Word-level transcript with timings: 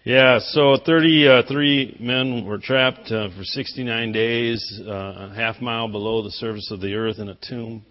yeah, 0.04 0.40
so 0.40 0.78
33 0.86 1.98
men 2.00 2.46
were 2.46 2.58
trapped 2.58 3.12
uh, 3.12 3.30
for 3.30 3.44
69 3.44 4.12
days, 4.12 4.82
uh, 4.86 4.92
a 4.92 5.34
half 5.36 5.62
mile 5.62 5.88
below 5.88 6.22
the 6.24 6.32
surface 6.32 6.72
of 6.72 6.82
the 6.82 6.94
earth 6.94 7.20
in 7.20 7.30
a 7.30 7.38
tomb. 7.48 7.86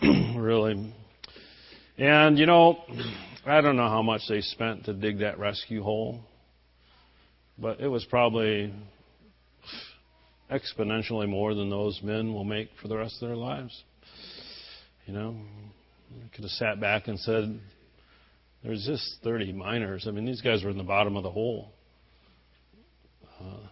really. 0.36 0.94
And, 1.98 2.38
you 2.38 2.46
know, 2.46 2.78
I 3.44 3.60
don't 3.60 3.76
know 3.76 3.88
how 3.88 4.02
much 4.02 4.22
they 4.28 4.40
spent 4.40 4.86
to 4.86 4.94
dig 4.94 5.18
that 5.18 5.38
rescue 5.38 5.82
hole, 5.82 6.20
but 7.58 7.80
it 7.80 7.88
was 7.88 8.06
probably 8.06 8.72
exponentially 10.50 11.28
more 11.28 11.54
than 11.54 11.68
those 11.68 12.00
men 12.02 12.32
will 12.32 12.44
make 12.44 12.70
for 12.80 12.88
the 12.88 12.96
rest 12.96 13.22
of 13.22 13.28
their 13.28 13.36
lives. 13.36 13.82
You 15.06 15.12
know, 15.12 15.36
could 16.34 16.44
have 16.44 16.50
sat 16.52 16.80
back 16.80 17.08
and 17.08 17.18
said, 17.18 17.60
there's 18.62 18.84
just 18.84 19.16
30 19.24 19.52
miners. 19.52 20.06
I 20.06 20.10
mean, 20.10 20.26
these 20.26 20.42
guys 20.42 20.62
were 20.62 20.70
in 20.70 20.78
the 20.78 20.84
bottom 20.84 21.16
of 21.16 21.22
the 21.22 21.30
hole. 21.30 21.72
Uh, 23.40 23.68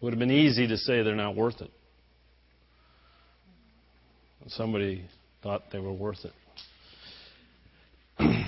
would 0.00 0.12
have 0.12 0.18
been 0.18 0.30
easy 0.30 0.68
to 0.68 0.76
say 0.76 1.02
they're 1.02 1.14
not 1.14 1.34
worth 1.34 1.60
it. 1.60 1.70
Somebody 4.48 5.04
thought 5.42 5.62
they 5.72 5.80
were 5.80 5.92
worth 5.92 6.24
it. 6.24 6.32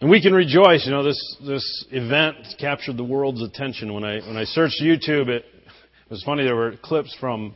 and 0.00 0.10
we 0.10 0.20
can 0.20 0.32
rejoice. 0.32 0.84
You 0.84 0.90
know, 0.90 1.04
this 1.04 1.36
this 1.46 1.86
event 1.92 2.36
captured 2.58 2.96
the 2.96 3.04
world's 3.04 3.40
attention. 3.40 3.94
When 3.94 4.02
I 4.02 4.18
when 4.26 4.36
I 4.36 4.42
searched 4.42 4.82
YouTube, 4.82 5.28
it, 5.28 5.44
it 5.44 6.10
was 6.10 6.24
funny. 6.24 6.42
There 6.42 6.56
were 6.56 6.74
clips 6.82 7.16
from 7.20 7.54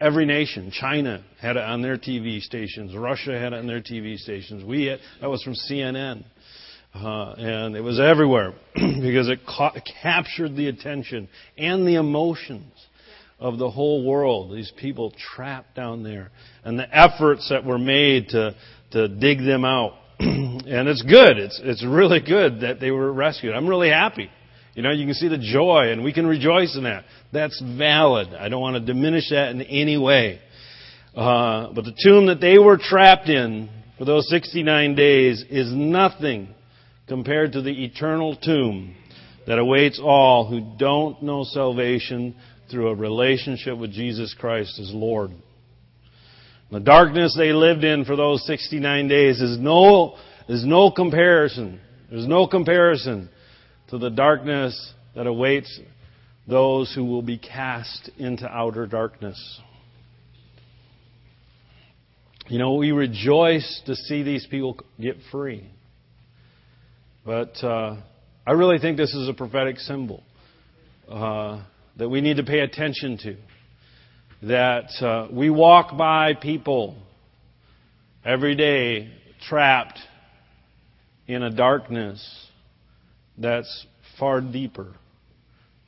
Every 0.00 0.26
nation, 0.26 0.70
China 0.70 1.24
had 1.40 1.56
it 1.56 1.62
on 1.62 1.82
their 1.82 1.98
TV 1.98 2.40
stations. 2.40 2.94
Russia 2.94 3.38
had 3.38 3.52
it 3.52 3.58
on 3.58 3.66
their 3.66 3.80
TV 3.80 4.16
stations. 4.16 4.64
We 4.64 4.84
had, 4.84 5.00
that 5.20 5.28
was 5.28 5.42
from 5.42 5.54
CNN. 5.54 6.24
Uh, 6.94 7.32
and 7.32 7.76
it 7.76 7.80
was 7.80 8.00
everywhere 8.00 8.54
because 8.74 9.28
it 9.28 9.40
ca- 9.46 9.74
captured 10.02 10.56
the 10.56 10.68
attention 10.68 11.28
and 11.56 11.86
the 11.86 11.96
emotions 11.96 12.72
of 13.38 13.58
the 13.58 13.70
whole 13.70 14.04
world. 14.04 14.56
These 14.56 14.72
people 14.76 15.12
trapped 15.34 15.74
down 15.74 16.02
there 16.02 16.30
and 16.64 16.78
the 16.78 16.88
efforts 16.96 17.48
that 17.50 17.64
were 17.64 17.78
made 17.78 18.28
to, 18.30 18.54
to 18.92 19.08
dig 19.08 19.38
them 19.44 19.64
out. 19.64 19.94
and 20.18 20.88
it's 20.88 21.02
good. 21.02 21.38
It's, 21.38 21.60
it's 21.62 21.84
really 21.84 22.20
good 22.20 22.60
that 22.60 22.80
they 22.80 22.90
were 22.90 23.12
rescued. 23.12 23.54
I'm 23.54 23.68
really 23.68 23.90
happy. 23.90 24.30
You 24.78 24.84
know, 24.84 24.92
you 24.92 25.06
can 25.06 25.14
see 25.14 25.26
the 25.26 25.38
joy, 25.38 25.90
and 25.90 26.04
we 26.04 26.12
can 26.12 26.24
rejoice 26.24 26.76
in 26.76 26.84
that. 26.84 27.04
That's 27.32 27.60
valid. 27.60 28.28
I 28.28 28.48
don't 28.48 28.60
want 28.60 28.76
to 28.76 28.80
diminish 28.80 29.28
that 29.30 29.50
in 29.50 29.60
any 29.62 29.98
way. 29.98 30.38
Uh, 31.16 31.72
but 31.72 31.84
the 31.84 31.98
tomb 32.00 32.26
that 32.26 32.40
they 32.40 32.60
were 32.60 32.78
trapped 32.78 33.28
in 33.28 33.70
for 33.98 34.04
those 34.04 34.28
69 34.30 34.94
days 34.94 35.44
is 35.50 35.72
nothing 35.72 36.54
compared 37.08 37.54
to 37.54 37.60
the 37.60 37.86
eternal 37.86 38.36
tomb 38.36 38.94
that 39.48 39.58
awaits 39.58 40.00
all 40.00 40.46
who 40.46 40.76
don't 40.78 41.24
know 41.24 41.42
salvation 41.42 42.36
through 42.70 42.90
a 42.90 42.94
relationship 42.94 43.76
with 43.76 43.90
Jesus 43.90 44.32
Christ 44.38 44.78
as 44.78 44.92
Lord. 44.94 45.32
The 46.70 46.78
darkness 46.78 47.34
they 47.36 47.52
lived 47.52 47.82
in 47.82 48.04
for 48.04 48.14
those 48.14 48.46
69 48.46 49.08
days 49.08 49.40
is 49.40 49.58
no, 49.58 50.14
is 50.48 50.64
no 50.64 50.92
comparison. 50.92 51.80
There's 52.08 52.28
no 52.28 52.46
comparison 52.46 53.30
to 53.88 53.98
the 53.98 54.10
darkness 54.10 54.92
that 55.14 55.26
awaits 55.26 55.80
those 56.46 56.92
who 56.94 57.04
will 57.04 57.22
be 57.22 57.38
cast 57.38 58.10
into 58.18 58.46
outer 58.46 58.86
darkness. 58.86 59.60
You 62.48 62.58
know, 62.58 62.74
we 62.74 62.92
rejoice 62.92 63.82
to 63.86 63.94
see 63.94 64.22
these 64.22 64.46
people 64.46 64.78
get 64.98 65.16
free. 65.30 65.68
But 67.26 67.62
uh, 67.62 67.96
I 68.46 68.52
really 68.52 68.78
think 68.78 68.96
this 68.96 69.12
is 69.12 69.28
a 69.28 69.34
prophetic 69.34 69.78
symbol 69.78 70.22
uh, 71.10 71.62
that 71.98 72.08
we 72.08 72.22
need 72.22 72.38
to 72.38 72.44
pay 72.44 72.60
attention 72.60 73.18
to. 73.18 73.36
That 74.48 75.04
uh, 75.04 75.28
we 75.30 75.50
walk 75.50 75.96
by 75.98 76.32
people 76.34 76.96
every 78.24 78.54
day 78.54 79.10
trapped 79.46 79.98
in 81.26 81.42
a 81.42 81.50
darkness 81.50 82.47
that's 83.38 83.86
far 84.18 84.40
deeper, 84.40 84.94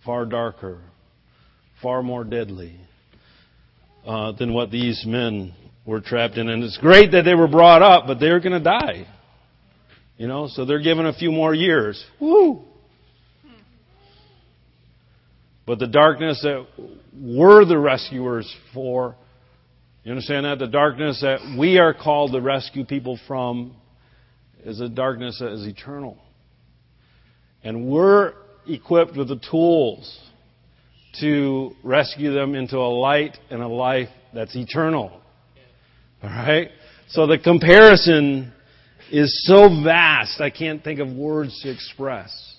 far 0.05 0.25
darker, 0.25 0.81
far 1.83 2.03
more 2.03 2.25
deadly 2.25 2.77
uh, 4.07 4.33
than 4.33 4.55
what 4.55 4.71
these 4.71 5.05
men 5.07 5.55
were 5.85 6.01
trapped 6.01 6.37
in. 6.37 6.49
And 6.49 6.63
it's 6.63 6.79
great 6.79 7.13
that 7.13 7.23
they 7.23 7.35
were 7.35 7.49
brought 7.49 7.83
up, 7.83 8.07
but 8.07 8.21
they're 8.21 8.41
going 8.41 8.53
to 8.53 8.61
die. 8.61 9.07
You 10.17 10.29
know, 10.29 10.49
so 10.49 10.65
they're 10.65 10.83
given 10.83 11.07
a 11.07 11.15
few 11.15 11.33
more 11.33 11.55
years. 11.55 12.03
Woo! 12.21 12.63
But 15.67 15.79
the 15.79 15.87
darkness 15.87 16.41
that 16.43 16.67
we're 17.15 17.65
the 17.65 17.79
rescuers 17.79 18.53
for, 18.75 19.17
you 20.05 20.11
understand 20.11 20.45
that? 20.45 20.59
The 20.59 20.67
darkness 20.67 21.21
that 21.23 21.57
we 21.59 21.79
are 21.79 21.95
called 21.95 22.33
to 22.33 22.41
rescue 22.41 22.85
people 22.85 23.19
from 23.27 23.77
is 24.65 24.81
a 24.81 24.89
darkness 24.89 25.39
that 25.39 25.53
is 25.53 25.67
eternal. 25.67 26.19
And 27.63 27.87
we're 27.91 28.35
equipped 28.67 29.17
with 29.17 29.29
the 29.29 29.41
tools 29.51 30.19
to 31.21 31.73
rescue 31.83 32.33
them 32.33 32.55
into 32.55 32.77
a 32.77 32.89
light 32.89 33.37
and 33.51 33.63
a 33.63 33.69
life 33.69 34.09
that's 34.33 34.55
eternal. 34.55 35.21
Alright? 36.23 36.71
So 37.09 37.27
the 37.27 37.39
comparison 37.39 38.53
is 39.11 39.45
so 39.47 39.69
vast, 39.83 40.41
I 40.41 40.51
can't 40.51 40.85
think 40.85 41.01
of 41.01 41.11
words 41.11 41.61
to 41.63 41.71
express. 41.71 42.55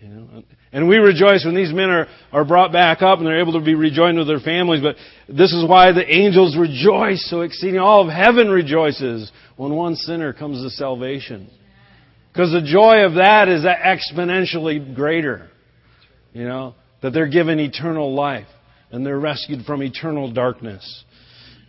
You 0.00 0.08
know? 0.08 0.42
And 0.72 0.88
we 0.88 0.96
rejoice 0.96 1.44
when 1.44 1.54
these 1.54 1.72
men 1.72 1.90
are, 1.90 2.08
are 2.32 2.44
brought 2.44 2.72
back 2.72 3.02
up 3.02 3.18
and 3.18 3.26
they're 3.26 3.40
able 3.40 3.52
to 3.52 3.64
be 3.64 3.74
rejoined 3.74 4.18
with 4.18 4.26
their 4.26 4.40
families, 4.40 4.82
but 4.82 4.96
this 5.28 5.52
is 5.52 5.68
why 5.68 5.92
the 5.92 6.04
angels 6.04 6.56
rejoice 6.56 7.28
so 7.30 7.42
exceeding. 7.42 7.78
All 7.78 8.00
of 8.00 8.12
heaven 8.12 8.48
rejoices 8.48 9.30
when 9.56 9.74
one 9.74 9.94
sinner 9.94 10.32
comes 10.32 10.62
to 10.62 10.70
salvation. 10.70 11.48
Because 12.34 12.50
the 12.50 12.62
joy 12.62 13.04
of 13.04 13.14
that 13.14 13.48
is 13.48 13.64
exponentially 13.64 14.92
greater. 14.92 15.48
You 16.32 16.44
know, 16.44 16.74
that 17.00 17.12
they're 17.12 17.28
given 17.28 17.60
eternal 17.60 18.12
life 18.12 18.48
and 18.90 19.06
they're 19.06 19.20
rescued 19.20 19.64
from 19.64 19.84
eternal 19.84 20.32
darkness. 20.32 21.04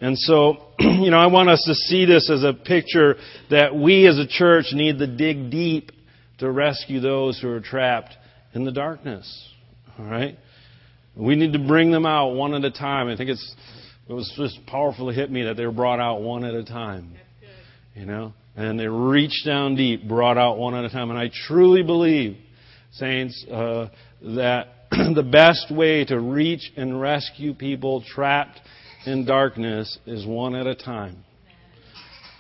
And 0.02 0.18
so, 0.18 0.58
you 0.80 1.12
know, 1.12 1.20
I 1.20 1.28
want 1.28 1.50
us 1.50 1.64
to 1.68 1.76
see 1.76 2.06
this 2.06 2.32
as 2.32 2.44
a 2.44 2.54
picture 2.54 3.16
that 3.52 3.76
we 3.76 4.08
as 4.08 4.18
a 4.18 4.26
church 4.26 4.66
need 4.72 4.98
to 4.98 5.08
dig 5.08 5.52
deep 5.52 5.92
to 6.40 6.52
rescue 6.52 7.00
those 7.00 7.40
who 7.40 7.50
are 7.50 7.62
trapped 7.62 8.16
in 8.56 8.66
the 8.66 8.72
darkness. 8.72 9.50
All 10.00 10.06
right? 10.06 10.36
We 11.16 11.36
need 11.36 11.54
to 11.54 11.60
bring 11.60 11.92
them 11.92 12.08
out 12.08 12.30
one 12.30 12.56
at 12.56 12.66
a 12.66 12.72
time. 12.72 13.08
I 13.08 13.16
think 13.16 13.30
it's, 13.30 13.56
it 14.10 14.14
was 14.14 14.34
just 14.36 14.66
powerfully 14.66 15.14
hit 15.14 15.30
me 15.30 15.44
that 15.44 15.58
they 15.58 15.66
were 15.66 15.72
brought 15.72 16.00
out 16.00 16.22
one 16.22 16.44
at 16.44 16.56
a 16.56 16.66
time. 16.66 17.14
You 17.94 18.08
know? 18.08 18.34
And 18.56 18.80
they 18.80 18.88
reached 18.88 19.46
down 19.46 19.76
deep, 19.76 20.08
brought 20.08 20.38
out 20.38 20.58
one 20.58 20.76
at 20.76 20.86
a 20.86 20.90
time. 20.90 21.10
And 21.10 21.20
I 21.20 21.30
truly 21.48 21.84
believe, 21.84 22.38
saints, 22.94 23.46
uh, 23.52 23.90
that 24.22 24.68
the 24.92 25.28
best 25.30 25.76
way 25.76 26.06
to 26.06 26.20
reach 26.20 26.72
and 26.78 27.00
rescue 27.00 27.54
people 27.54 28.04
trapped 28.08 28.60
in 29.06 29.26
darkness 29.26 29.98
is 30.06 30.26
one 30.26 30.56
at 30.56 30.68
a 30.68 30.76
time. 30.76 31.24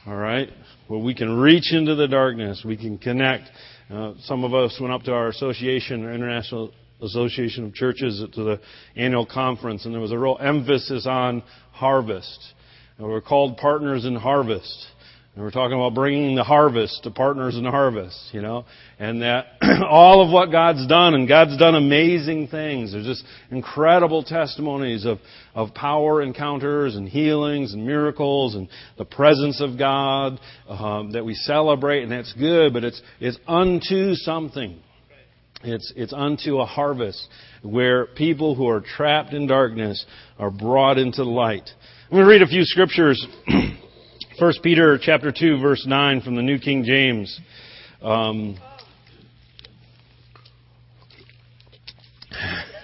All 0.07 0.15
right? 0.15 0.49
Where 0.87 0.99
we 0.99 1.15
can 1.15 1.37
reach 1.39 1.73
into 1.73 1.95
the 1.95 2.07
darkness, 2.07 2.63
we 2.65 2.77
can 2.77 2.97
connect. 2.97 3.49
Uh, 3.89 4.13
some 4.21 4.43
of 4.43 4.53
us 4.53 4.77
went 4.79 4.93
up 4.93 5.03
to 5.03 5.13
our 5.13 5.27
association, 5.29 6.05
our 6.05 6.13
International 6.13 6.71
Association 7.01 7.65
of 7.65 7.73
Churches, 7.73 8.23
to 8.33 8.43
the 8.43 8.59
annual 8.95 9.25
conference, 9.25 9.85
and 9.85 9.93
there 9.93 10.01
was 10.01 10.11
a 10.11 10.17
real 10.17 10.37
emphasis 10.39 11.05
on 11.07 11.43
harvest. 11.71 12.39
And 12.97 13.07
we're 13.07 13.21
called 13.21 13.57
partners 13.57 14.05
in 14.05 14.15
harvest. 14.15 14.87
And 15.35 15.43
we're 15.43 15.51
talking 15.51 15.75
about 15.75 15.93
bringing 15.93 16.37
the 16.37 16.45
harvest 16.45 17.03
to 17.03 17.11
partners 17.11 17.57
in 17.57 17.63
the 17.63 17.71
harvest, 17.71 18.17
you 18.31 18.41
know, 18.41 18.63
and 18.97 19.21
that 19.21 19.47
all 19.85 20.25
of 20.25 20.31
what 20.31 20.49
God's 20.49 20.87
done, 20.87 21.13
and 21.13 21.27
God's 21.27 21.57
done 21.57 21.75
amazing 21.75 22.47
things. 22.47 22.93
There's 22.93 23.05
just 23.05 23.25
incredible 23.51 24.23
testimonies 24.23 25.05
of, 25.05 25.17
of 25.53 25.73
power 25.73 26.21
encounters 26.21 26.95
and 26.95 27.09
healings 27.09 27.73
and 27.73 27.85
miracles 27.85 28.55
and 28.55 28.69
the 28.97 29.03
presence 29.03 29.59
of 29.59 29.77
God 29.77 30.39
um, 30.69 31.11
that 31.11 31.25
we 31.25 31.33
celebrate, 31.33 32.03
and 32.03 32.11
that's 32.13 32.31
good, 32.31 32.71
but 32.71 32.85
it's, 32.85 33.01
it's 33.19 33.37
unto 33.45 34.13
something. 34.13 34.79
It's, 35.65 35.91
it's 35.97 36.13
unto 36.13 36.59
a 36.59 36.65
harvest 36.65 37.27
where 37.61 38.05
people 38.05 38.55
who 38.55 38.69
are 38.69 38.79
trapped 38.79 39.33
in 39.33 39.47
darkness 39.47 40.05
are 40.39 40.51
brought 40.51 40.97
into 40.97 41.25
light. 41.25 41.69
I'm 42.05 42.11
going 42.11 42.23
to 42.23 42.29
read 42.29 42.41
a 42.41 42.47
few 42.47 42.63
scriptures 42.63 43.25
1 44.37 44.53
Peter 44.61 44.99
chapter 45.01 45.31
2 45.31 45.61
verse 45.61 45.85
9 45.87 46.19
from 46.19 46.35
the 46.35 46.41
New 46.41 46.59
King 46.59 46.83
James. 46.83 47.39
Um, 48.01 48.57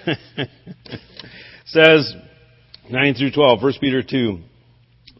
says 1.65 2.15
9 2.89 3.13
through 3.15 3.31
12, 3.31 3.61
1 3.61 3.73
Peter 3.81 4.01
2. 4.01 4.39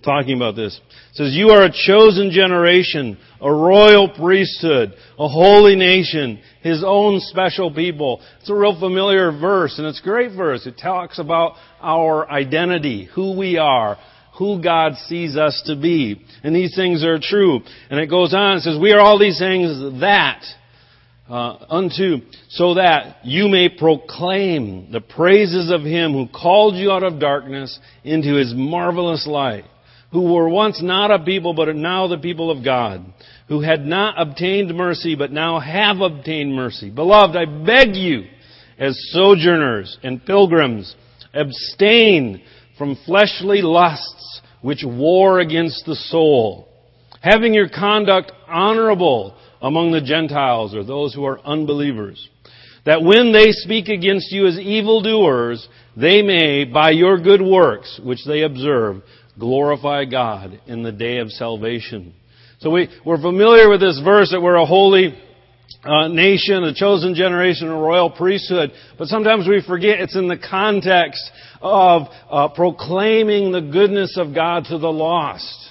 talking 0.06 0.38
about 0.38 0.56
this. 0.56 0.80
Says, 1.12 1.34
You 1.34 1.50
are 1.50 1.66
a 1.66 1.72
chosen 1.72 2.32
generation, 2.32 3.18
a 3.42 3.52
royal 3.52 4.08
priesthood, 4.08 4.94
a 5.20 5.28
holy 5.28 5.76
nation, 5.76 6.40
His 6.62 6.82
own 6.86 7.20
special 7.20 7.74
people. 7.74 8.22
It's 8.40 8.50
a 8.50 8.56
real 8.56 8.80
familiar 8.80 9.34
verse, 9.34 9.78
and 9.78 9.86
it's 9.86 10.00
a 10.00 10.04
great 10.04 10.32
verse. 10.34 10.66
It 10.66 10.80
talks 10.82 11.20
about 11.20 11.56
our 11.82 12.30
identity, 12.32 13.10
who 13.14 13.38
we 13.38 13.58
are, 13.58 13.98
who 14.38 14.62
God 14.62 14.96
sees 15.08 15.36
us 15.36 15.62
to 15.66 15.76
be. 15.76 16.26
And 16.44 16.56
these 16.56 16.76
things 16.76 17.04
are 17.04 17.20
true. 17.22 17.60
And 17.90 18.00
it 18.00 18.08
goes 18.08 18.34
on, 18.34 18.58
it 18.58 18.62
says, 18.62 18.78
We 18.80 18.94
are 18.94 19.00
all 19.00 19.20
these 19.20 19.40
things 19.40 20.02
that, 20.02 20.44
uh, 21.30 21.58
unto, 21.70 22.18
so 22.50 22.76
that 22.76 23.26
you 23.26 23.48
may 23.48 23.70
proclaim 23.70 24.92
the 24.92 25.02
praises 25.02 25.72
of 25.72 25.82
Him 25.82 26.14
who 26.14 26.28
called 26.28 26.76
you 26.76 26.92
out 26.92 27.04
of 27.04 27.20
darkness 27.20 27.78
into 28.04 28.36
His 28.36 28.54
marvelous 28.56 29.28
light 29.28 29.66
who 30.12 30.34
were 30.34 30.50
once 30.50 30.82
not 30.82 31.10
a 31.10 31.24
people, 31.24 31.54
but 31.54 31.70
are 31.70 31.74
now 31.74 32.08
the 32.08 32.18
people 32.18 32.52
of 32.52 32.64
God, 32.64 33.06
who 33.48 33.62
had 33.62 33.86
not 33.86 34.20
obtained 34.20 34.76
mercy, 34.76 35.16
but 35.16 35.32
now 35.32 35.60
have 35.60 36.02
obtained 36.02 36.54
mercy. 36.54 36.90
Beloved, 36.90 37.36
I 37.36 37.46
beg 37.46 37.96
you, 37.96 38.26
as 38.78 38.98
sojourners 39.12 39.98
and 40.04 40.26
pilgrims, 40.26 40.96
abstain 41.34 42.42
from 42.82 42.98
fleshly 43.06 43.62
lusts 43.62 44.42
which 44.64 44.84
war 44.84 45.40
against 45.40 45.86
the 45.86 45.94
soul, 45.94 46.68
having 47.22 47.54
your 47.54 47.70
conduct 47.70 48.32
honorable 48.48 49.38
among 49.62 49.92
the 49.92 50.02
Gentiles 50.02 50.74
or 50.74 50.84
those 50.84 51.14
who 51.14 51.24
are 51.24 51.40
unbelievers, 51.42 52.28
that 52.88 53.04
when 53.04 53.34
they 53.34 53.52
speak 53.52 53.88
against 53.88 54.32
you 54.32 54.48
as 54.48 54.58
evildoers, 54.58 55.68
they 55.96 56.24
may, 56.24 56.66
by 56.66 56.90
your 56.90 57.22
good 57.22 57.40
works, 57.44 58.02
which 58.04 58.26
they 58.26 58.42
observe, 58.42 59.04
glorify 59.38 60.06
God 60.06 60.60
in 60.66 60.82
the 60.82 60.92
day 60.92 61.20
of 61.20 61.30
salvation. 61.30 62.16
So 62.62 62.72
we, 62.72 62.90
we're 63.06 63.22
familiar 63.22 63.70
with 63.70 63.82
this 63.82 64.02
verse 64.04 64.32
that 64.32 64.42
we're 64.42 64.56
a 64.56 64.66
holy 64.66 65.14
uh, 65.84 66.08
nation, 66.08 66.64
a 66.64 66.74
chosen 66.74 67.16
generation, 67.16 67.68
a 67.68 67.76
royal 67.76 68.10
priesthood. 68.10 68.72
But 68.98 69.08
sometimes 69.08 69.48
we 69.48 69.62
forget 69.62 70.00
it's 70.00 70.16
in 70.16 70.28
the 70.28 70.38
context 70.38 71.22
of 71.62 72.04
uh, 72.30 72.50
proclaiming 72.50 73.52
the 73.52 73.62
goodness 73.62 74.18
of 74.18 74.34
God 74.34 74.66
to 74.66 74.78
the 74.78 74.92
lost. 74.92 75.70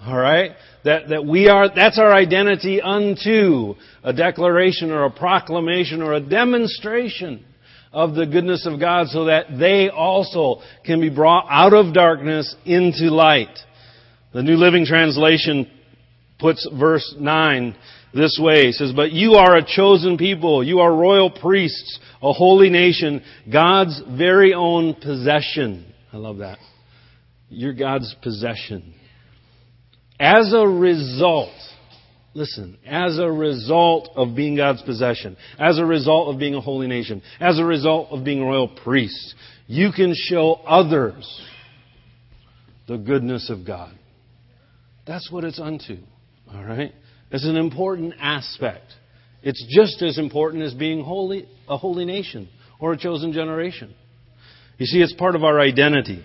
All 0.00 0.16
right, 0.16 0.52
that 0.84 1.08
that 1.08 1.26
we 1.26 1.48
are 1.48 1.74
that's 1.74 1.98
our 1.98 2.12
identity 2.12 2.80
unto 2.80 3.74
a 4.04 4.12
declaration 4.12 4.92
or 4.92 5.04
a 5.04 5.10
proclamation 5.10 6.02
or 6.02 6.12
a 6.12 6.20
demonstration 6.20 7.44
of 7.92 8.14
the 8.14 8.26
goodness 8.26 8.66
of 8.66 8.78
God 8.78 9.08
so 9.08 9.24
that 9.24 9.46
they 9.58 9.88
also 9.88 10.60
can 10.84 11.00
be 11.00 11.10
brought 11.10 11.46
out 11.48 11.72
of 11.72 11.94
darkness 11.94 12.54
into 12.64 13.10
light. 13.10 13.58
The 14.32 14.42
New 14.42 14.56
Living 14.56 14.84
Translation 14.84 15.70
puts 16.38 16.68
verse 16.78 17.14
9 17.18 17.74
this 18.14 18.38
way. 18.40 18.66
He 18.66 18.72
says, 18.72 18.92
But 18.94 19.12
you 19.12 19.34
are 19.34 19.56
a 19.56 19.64
chosen 19.64 20.16
people. 20.16 20.64
You 20.64 20.80
are 20.80 20.94
royal 20.94 21.30
priests, 21.30 21.98
a 22.22 22.32
holy 22.32 22.70
nation, 22.70 23.22
God's 23.50 24.00
very 24.16 24.54
own 24.54 24.94
possession. 24.94 25.92
I 26.12 26.16
love 26.16 26.38
that. 26.38 26.58
You're 27.48 27.74
God's 27.74 28.14
possession. 28.22 28.94
As 30.20 30.52
a 30.52 30.66
result, 30.66 31.50
Listen, 32.34 32.78
as 32.86 33.18
a 33.18 33.28
result 33.28 34.10
of 34.14 34.36
being 34.36 34.54
God's 34.54 34.82
possession, 34.82 35.36
as 35.58 35.78
a 35.78 35.84
result 35.84 36.32
of 36.32 36.38
being 36.38 36.54
a 36.54 36.60
holy 36.60 36.86
nation, 36.86 37.20
as 37.40 37.58
a 37.58 37.64
result 37.64 38.12
of 38.12 38.22
being 38.22 38.44
royal 38.44 38.68
priests, 38.68 39.34
you 39.66 39.90
can 39.90 40.14
show 40.14 40.52
others 40.64 41.42
the 42.86 42.96
goodness 42.96 43.50
of 43.50 43.66
God. 43.66 43.92
That's 45.04 45.32
what 45.32 45.42
it's 45.42 45.58
unto. 45.58 45.96
All 46.54 46.62
right? 46.62 46.92
It's 47.30 47.44
an 47.44 47.56
important 47.56 48.14
aspect. 48.20 48.94
It's 49.42 49.64
just 49.74 50.02
as 50.02 50.18
important 50.18 50.62
as 50.62 50.74
being 50.74 51.04
holy, 51.04 51.46
a 51.68 51.76
holy 51.76 52.04
nation 52.04 52.48
or 52.80 52.92
a 52.92 52.98
chosen 52.98 53.32
generation. 53.32 53.94
You 54.78 54.86
see, 54.86 54.98
it's 55.00 55.12
part 55.14 55.34
of 55.34 55.44
our 55.44 55.60
identity. 55.60 56.24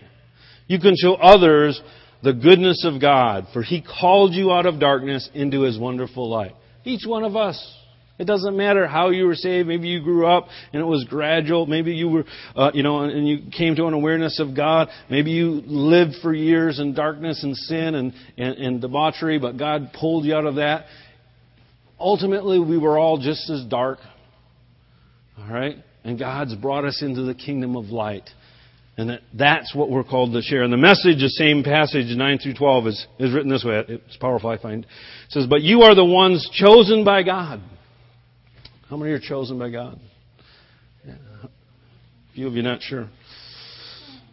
You 0.67 0.79
can 0.79 0.95
show 0.95 1.15
others 1.15 1.81
the 2.21 2.33
goodness 2.33 2.85
of 2.85 3.01
God, 3.01 3.47
for 3.51 3.63
He 3.63 3.81
called 3.81 4.33
you 4.33 4.51
out 4.51 4.65
of 4.65 4.79
darkness 4.79 5.29
into 5.33 5.61
His 5.61 5.77
wonderful 5.77 6.29
light. 6.29 6.55
Each 6.85 7.05
one 7.05 7.23
of 7.23 7.35
us. 7.35 7.59
It 8.19 8.25
doesn't 8.25 8.55
matter 8.55 8.85
how 8.87 9.09
you 9.09 9.25
were 9.25 9.35
saved. 9.35 9.67
Maybe 9.67 9.87
you 9.87 10.01
grew 10.01 10.27
up 10.27 10.47
and 10.71 10.81
it 10.81 10.85
was 10.85 11.03
gradual. 11.05 11.65
Maybe 11.65 11.93
you 11.93 12.09
were, 12.09 12.23
uh, 12.55 12.71
you 12.73 12.83
know, 12.83 13.01
and 13.01 13.27
you 13.27 13.49
came 13.51 13.75
to 13.75 13.87
an 13.87 13.93
awareness 13.93 14.39
of 14.39 14.55
God. 14.55 14.89
Maybe 15.09 15.31
you 15.31 15.63
lived 15.65 16.13
for 16.21 16.31
years 16.31 16.79
in 16.79 16.93
darkness 16.93 17.43
and 17.43 17.57
sin 17.57 17.95
and, 17.95 18.13
and, 18.37 18.55
and 18.57 18.81
debauchery, 18.81 19.39
but 19.39 19.57
God 19.57 19.93
pulled 19.99 20.25
you 20.25 20.35
out 20.35 20.45
of 20.45 20.55
that. 20.55 20.85
Ultimately, 21.99 22.59
we 22.59 22.77
were 22.77 22.99
all 22.99 23.17
just 23.17 23.49
as 23.49 23.65
dark. 23.65 23.97
All 25.39 25.51
right? 25.51 25.77
And 26.03 26.19
God's 26.19 26.53
brought 26.55 26.85
us 26.85 27.01
into 27.01 27.23
the 27.23 27.33
kingdom 27.33 27.75
of 27.75 27.85
light. 27.85 28.29
And 28.95 29.09
that, 29.09 29.21
that's 29.33 29.73
what 29.73 29.89
we're 29.89 30.03
called 30.03 30.33
to 30.33 30.41
share. 30.43 30.61
And 30.61 30.71
the 30.71 30.77
message, 30.77 31.17
the 31.17 31.29
same 31.29 31.63
passage, 31.63 32.15
9 32.15 32.37
through 32.37 32.53
12, 32.53 32.87
is, 32.87 33.07
is 33.17 33.33
written 33.33 33.49
this 33.49 33.63
way. 33.63 33.83
It's 33.87 34.17
powerful, 34.17 34.51
I 34.51 34.59
find. 34.59 34.83
It 34.83 34.89
says, 35.29 35.47
But 35.47 35.61
you 35.61 35.81
are 35.81 35.95
the 35.95 36.05
ones 36.05 36.47
chosen 36.53 37.03
by 37.03 37.23
God. 37.23 37.61
How 38.93 38.97
many 38.97 39.11
are 39.13 39.19
chosen 39.19 39.57
by 39.57 39.71
God? 39.71 39.99
Yeah. 41.03 41.15
A 41.45 41.49
few 42.35 42.45
of 42.45 42.53
you 42.53 42.61
not 42.61 42.83
sure. 42.83 43.09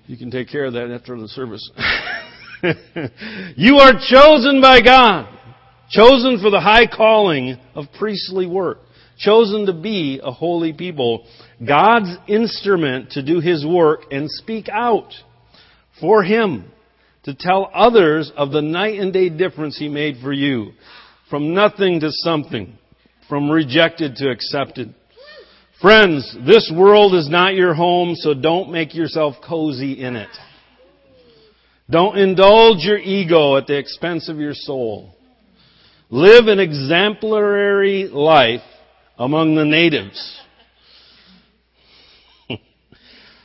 You 0.06 0.18
can 0.18 0.30
take 0.30 0.50
care 0.50 0.66
of 0.66 0.74
that 0.74 0.90
after 0.90 1.18
the 1.18 1.28
service. 1.28 1.70
you 3.56 3.76
are 3.78 3.94
chosen 4.06 4.60
by 4.60 4.82
God. 4.82 5.34
Chosen 5.88 6.40
for 6.42 6.50
the 6.50 6.60
high 6.60 6.86
calling 6.86 7.56
of 7.74 7.86
priestly 7.98 8.46
work 8.46 8.80
chosen 9.18 9.64
to 9.64 9.72
be 9.72 10.20
a 10.22 10.30
holy 10.30 10.74
people, 10.74 11.26
God's 11.66 12.14
instrument 12.28 13.12
to 13.12 13.22
do 13.22 13.40
His 13.40 13.64
work 13.64 14.02
and 14.10 14.30
speak 14.30 14.68
out 14.68 15.14
for 16.02 16.22
Him, 16.22 16.70
to 17.22 17.34
tell 17.34 17.70
others 17.72 18.30
of 18.36 18.50
the 18.50 18.60
night 18.60 19.00
and 19.00 19.10
day 19.10 19.30
difference 19.30 19.78
He 19.78 19.88
made 19.88 20.16
for 20.22 20.34
you, 20.34 20.72
from 21.30 21.54
nothing 21.54 22.00
to 22.00 22.10
something, 22.10 22.76
from 23.31 23.50
rejected 23.50 24.17
to 24.17 24.29
accepted. 24.29 24.94
Friends, 25.81 26.37
this 26.44 26.71
world 26.75 27.15
is 27.15 27.31
not 27.31 27.55
your 27.55 27.73
home, 27.73 28.15
so 28.15 28.35
don't 28.35 28.71
make 28.71 28.94
yourself 28.94 29.37
cozy 29.43 29.93
in 30.03 30.17
it. 30.17 30.29
Don't 31.88 32.19
indulge 32.19 32.85
your 32.85 32.99
ego 32.99 33.56
at 33.56 33.67
the 33.67 33.79
expense 33.79 34.29
of 34.29 34.38
your 34.38 34.53
soul. 34.53 35.15
Live 36.10 36.49
an 36.49 36.60
exemplary 36.60 38.08
life 38.08 38.60
among 39.17 39.55
the 39.55 39.65
natives 39.65 40.41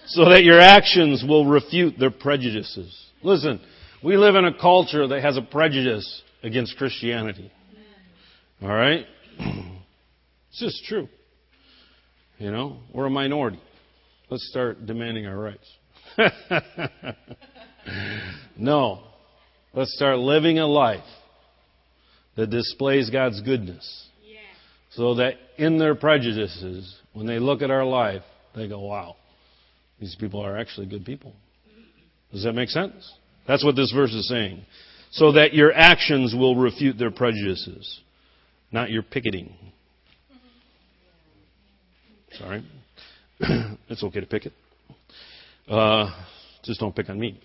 so 0.08 0.30
that 0.30 0.44
your 0.44 0.60
actions 0.60 1.24
will 1.26 1.46
refute 1.46 1.98
their 1.98 2.12
prejudices. 2.12 3.06
Listen, 3.24 3.62
we 4.04 4.18
live 4.18 4.36
in 4.36 4.46
a 4.46 4.54
culture 4.60 5.08
that 5.08 5.22
has 5.22 5.38
a 5.38 5.42
prejudice 5.42 6.24
against 6.44 6.76
Christianity. 6.78 7.52
All 8.62 8.70
right? 8.70 9.06
It's 10.56 10.74
just 10.74 10.86
true. 10.86 11.10
You 12.38 12.50
know, 12.50 12.78
we're 12.94 13.08
a 13.08 13.10
minority. 13.10 13.60
Let's 14.30 14.48
start 14.50 14.86
demanding 14.86 15.26
our 15.26 15.38
rights. 15.38 15.70
no. 18.58 19.04
Let's 19.74 19.94
start 19.98 20.18
living 20.18 20.60
a 20.60 20.66
life 20.66 21.04
that 22.38 22.52
displays 22.52 23.10
God's 23.10 23.42
goodness 23.42 24.08
so 24.92 25.16
that 25.16 25.34
in 25.58 25.78
their 25.78 25.94
prejudices, 25.94 27.02
when 27.12 27.28
they 27.28 27.40
look 27.40 27.62
at 27.62 27.70
our 27.70 27.84
life, 27.84 28.24
they 28.56 28.70
go, 28.70 28.80
wow, 28.80 29.18
these 30.00 30.16
people 30.18 30.40
are 30.40 30.58
actually 30.58 30.88
good 30.88 31.04
people. 31.04 31.36
Does 32.32 32.46
that 32.46 32.54
make 32.54 32.70
sense? 32.70 33.14
That's 33.46 33.66
what 33.66 33.76
this 33.76 33.92
verse 33.92 34.14
is 34.14 34.30
saying. 34.30 34.66
So 35.12 35.34
that 35.34 35.54
your 35.54 35.74
actions 35.74 36.34
will 36.34 36.56
refute 36.56 36.98
their 36.98 37.12
prejudices, 37.12 38.00
not 38.72 38.90
your 38.90 39.04
picketing. 39.04 39.74
Sorry. 42.38 42.66
it's 43.90 44.04
okay 44.04 44.20
to 44.20 44.26
pick 44.26 44.46
it. 44.46 44.54
Uh, 45.68 46.10
just 46.64 46.80
don't 46.80 46.96
pick 46.96 47.10
on 47.10 47.20
me. 47.20 47.40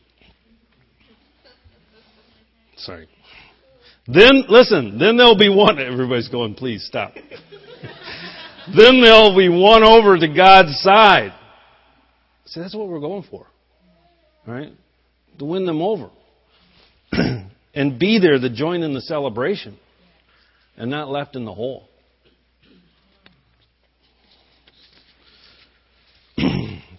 Sorry. 2.77 3.09
Then, 4.07 4.45
listen, 4.49 4.99
then 4.99 5.17
there'll 5.17 5.39
be 5.39 5.49
one. 5.49 5.79
Everybody's 5.79 6.29
going, 6.29 6.55
please 6.55 6.85
stop. 6.87 7.13
then 8.77 9.01
they'll 9.03 9.37
be 9.37 9.49
won 9.49 9.85
over 9.85 10.19
to 10.19 10.29
God's 10.29 10.81
side. 10.81 11.33
See, 12.47 12.61
that's 12.61 12.75
what 12.75 12.89
we're 12.89 13.01
going 13.01 13.25
for. 13.31 13.47
Right? 14.47 14.73
To 15.39 15.45
win 15.45 15.67
them 15.67 15.83
over. 15.83 16.11
and 17.13 17.99
be 17.99 18.19
there 18.19 18.39
to 18.39 18.51
join 18.51 18.83
in 18.83 18.95
the 18.95 19.03
celebration. 19.03 19.79
And 20.77 20.91
not 20.91 21.11
left 21.11 21.37
in 21.37 21.45
the 21.45 21.55
hole. 21.55 21.90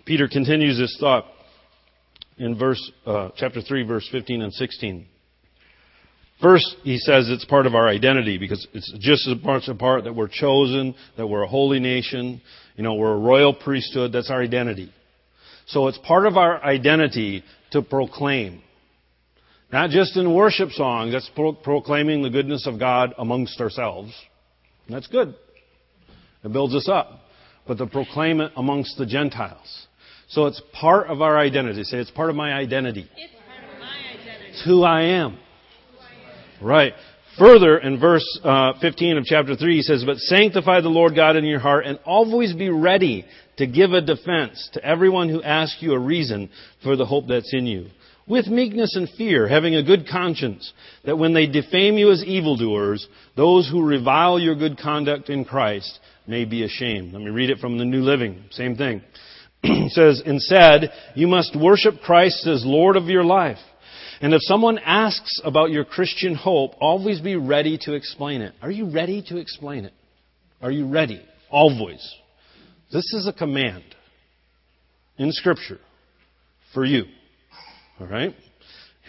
Peter 0.06 0.28
continues 0.28 0.78
this 0.78 0.96
thought. 1.00 1.26
in 2.38 2.58
verse, 2.58 2.92
uh, 3.06 3.30
chapter 3.36 3.62
3, 3.62 3.84
verse 3.84 4.08
15 4.12 4.42
and 4.42 4.54
16. 4.54 5.06
First, 6.42 6.76
he 6.82 6.98
says 6.98 7.30
it's 7.30 7.46
part 7.46 7.68
of 7.68 7.76
our 7.76 7.88
identity 7.88 8.40
because 8.40 8.66
it's 8.74 8.92
just 9.00 9.28
as 9.28 9.44
much 9.44 9.68
a 9.68 9.76
part 9.76 10.06
that 10.06 10.16
we're 10.16 10.28
chosen, 10.28 10.96
that 11.18 11.28
we're 11.28 11.44
a 11.44 11.48
holy 11.48 11.80
nation, 11.80 12.42
you 12.76 12.84
know, 12.84 12.96
we're 12.96 13.14
a 13.14 13.20
royal 13.20 13.54
priesthood. 13.54 14.12
That's 14.12 14.32
our 14.32 14.42
identity. 14.42 14.92
So 15.68 15.88
it's 15.88 16.00
part 16.00 16.26
of 16.26 16.38
our 16.38 16.64
identity 16.64 17.44
to 17.72 17.84
proclaim. 17.84 18.64
Not 19.72 19.92
just 19.92 20.18
in 20.18 20.34
worship 20.34 20.72
songs, 20.72 21.14
that's 21.14 21.30
pro- 21.36 21.54
proclaiming 21.54 22.24
the 22.24 22.32
goodness 22.32 22.66
of 22.66 22.80
God 22.80 23.14
amongst 23.20 23.62
ourselves. 23.62 24.12
And 24.88 24.96
that's 24.96 25.08
good. 25.08 25.36
It 26.44 26.52
builds 26.52 26.74
us 26.74 26.90
up. 26.90 27.20
But 27.68 27.78
to 27.78 27.86
proclaim 27.86 28.42
it 28.42 28.52
amongst 28.58 28.98
the 28.98 29.06
Gentiles. 29.06 29.88
So 30.32 30.46
it's 30.46 30.62
part 30.74 31.08
of 31.08 31.22
our 31.22 31.38
identity. 31.38 31.84
Say, 31.84 31.98
it's 31.98 32.12
part 32.12 32.30
of 32.30 32.38
my 32.38 32.54
identity. 32.54 33.08
It's 33.18 33.34
part 33.34 33.74
of 33.74 33.80
my 33.80 33.88
identity. 33.88 34.50
It's 34.50 34.66
who 34.66 34.84
I 34.84 35.02
am. 35.02 35.38
Right. 36.62 36.94
Further, 37.38 37.78
in 37.78 38.00
verse 38.00 38.26
uh, 38.44 38.74
15 38.80 39.18
of 39.18 39.26
chapter 39.26 39.56
3, 39.56 39.76
he 39.76 39.82
says, 39.82 40.04
But 40.06 40.18
sanctify 40.18 40.82
the 40.82 40.90
Lord 40.90 41.16
God 41.16 41.36
in 41.36 41.44
your 41.44 41.60
heart 41.60 41.86
and 41.86 42.00
always 42.06 42.54
be 42.54 42.70
ready 42.70 43.26
to 43.58 43.68
give 43.68 43.92
a 43.92 44.02
defense 44.02 44.70
to 44.74 44.86
everyone 44.86 45.28
who 45.28 45.44
asks 45.44 45.82
you 45.82 45.94
a 45.94 46.00
reason 46.00 46.50
for 46.82 46.96
the 46.96 47.06
hope 47.06 47.26
that's 47.28 47.54
in 47.54 47.66
you. 47.66 47.88
With 48.26 48.48
meekness 48.48 48.96
and 48.96 49.10
fear, 49.18 49.50
having 49.50 49.76
a 49.76 49.84
good 49.84 50.08
conscience, 50.10 50.72
that 51.04 51.18
when 51.18 51.34
they 51.34 51.48
defame 51.48 51.98
you 51.98 52.10
as 52.12 52.24
evildoers, 52.24 53.06
those 53.36 53.68
who 53.70 53.84
revile 53.84 54.40
your 54.40 54.56
good 54.56 54.78
conduct 54.78 55.30
in 55.30 55.44
Christ 55.44 56.00
may 56.26 56.46
be 56.46 56.64
ashamed. 56.64 57.12
Let 57.12 57.22
me 57.22 57.32
read 57.32 57.50
it 57.50 57.60
from 57.60 57.78
the 57.78 57.86
New 57.86 58.02
Living. 58.02 58.46
Same 58.52 58.78
thing. 58.78 59.02
says, 59.90 60.22
Instead, 60.26 60.92
you 61.16 61.28
must 61.28 61.56
worship 61.56 62.02
Christ 62.04 62.48
as 62.48 62.66
Lord 62.66 62.98
of 62.98 63.06
your 63.06 63.24
life. 63.24 63.60
And 64.22 64.34
if 64.34 64.42
someone 64.44 64.78
asks 64.78 65.42
about 65.44 65.72
your 65.72 65.84
Christian 65.84 66.36
hope, 66.36 66.74
always 66.80 67.20
be 67.20 67.36
ready 67.36 67.80
to 67.84 67.94
explain 67.94 68.42
it. 68.42 68.54
Are 68.62 68.72
you 68.72 68.92
ready 68.92 69.24
to 69.28 69.38
explain 69.38 69.86
it? 69.86 69.94
Are 70.62 70.72
you 70.72 70.88
ready? 70.88 71.26
Always. 71.50 72.08
This 72.94 73.14
is 73.14 73.28
a 73.28 73.34
command 73.34 73.84
in 75.18 75.32
Scripture 75.32 75.80
for 76.74 76.86
you. 76.86 77.06
All 78.00 78.08
right? 78.08 78.36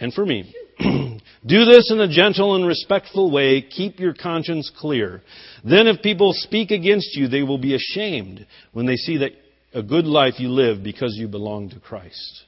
And 0.00 0.14
for 0.14 0.24
me. 0.24 0.54
Do 1.46 1.64
this 1.64 1.90
in 1.90 2.00
a 2.00 2.08
gentle 2.08 2.54
and 2.54 2.66
respectful 2.66 3.30
way. 3.30 3.62
Keep 3.62 3.98
your 3.98 4.14
conscience 4.14 4.70
clear. 4.78 5.22
Then 5.64 5.88
if 5.88 6.00
people 6.00 6.32
speak 6.34 6.70
against 6.70 7.16
you, 7.16 7.28
they 7.28 7.42
will 7.42 7.58
be 7.58 7.74
ashamed 7.74 8.46
when 8.72 8.86
they 8.86 8.96
see 8.96 9.18
that 9.18 9.32
a 9.74 9.82
good 9.82 10.06
life 10.06 10.34
you 10.38 10.48
live 10.48 10.82
because 10.82 11.14
you 11.16 11.28
belong 11.28 11.70
to 11.70 11.80
Christ. 11.80 12.44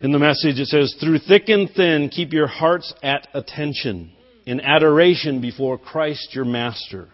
In 0.00 0.12
the 0.12 0.18
message 0.18 0.58
it 0.58 0.66
says, 0.66 0.96
through 1.00 1.18
thick 1.20 1.48
and 1.48 1.70
thin, 1.70 2.08
keep 2.08 2.32
your 2.32 2.48
hearts 2.48 2.92
at 3.02 3.28
attention 3.34 4.12
in 4.46 4.60
adoration 4.60 5.40
before 5.40 5.78
Christ 5.78 6.34
your 6.34 6.44
Master. 6.44 7.08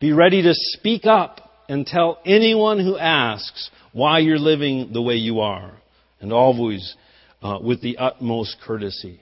Be 0.00 0.12
ready 0.12 0.42
to 0.42 0.54
speak 0.54 1.04
up 1.04 1.40
and 1.68 1.86
tell 1.86 2.18
anyone 2.24 2.80
who 2.80 2.96
asks 2.96 3.70
why 3.92 4.18
you're 4.18 4.38
living 4.38 4.90
the 4.92 5.02
way 5.02 5.14
you 5.14 5.40
are. 5.40 5.72
And 6.20 6.32
always 6.32 6.96
uh, 7.42 7.58
with 7.62 7.82
the 7.82 7.98
utmost 7.98 8.56
courtesy. 8.64 9.20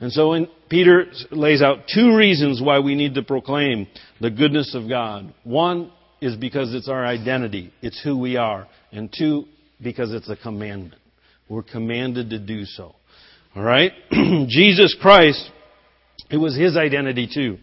And 0.00 0.12
so 0.12 0.32
in, 0.34 0.48
Peter 0.68 1.06
lays 1.30 1.60
out 1.60 1.88
two 1.92 2.16
reasons 2.16 2.62
why 2.62 2.78
we 2.78 2.94
need 2.94 3.14
to 3.14 3.22
proclaim 3.22 3.88
the 4.20 4.30
goodness 4.30 4.74
of 4.74 4.88
God. 4.88 5.34
One 5.42 5.90
is 6.20 6.36
because 6.36 6.74
it's 6.74 6.88
our 6.88 7.04
identity. 7.04 7.72
It's 7.82 8.00
who 8.02 8.18
we 8.18 8.36
are. 8.36 8.66
And 8.92 9.12
two, 9.16 9.44
because 9.82 10.12
it's 10.12 10.28
a 10.28 10.36
commandment. 10.36 10.94
We're 11.48 11.62
commanded 11.62 12.30
to 12.30 12.38
do 12.38 12.64
so. 12.64 12.94
All 13.54 13.62
right? 13.62 13.92
Jesus 14.48 14.96
Christ, 15.00 15.50
it 16.30 16.36
was 16.36 16.56
his 16.56 16.76
identity 16.76 17.28
too. 17.32 17.58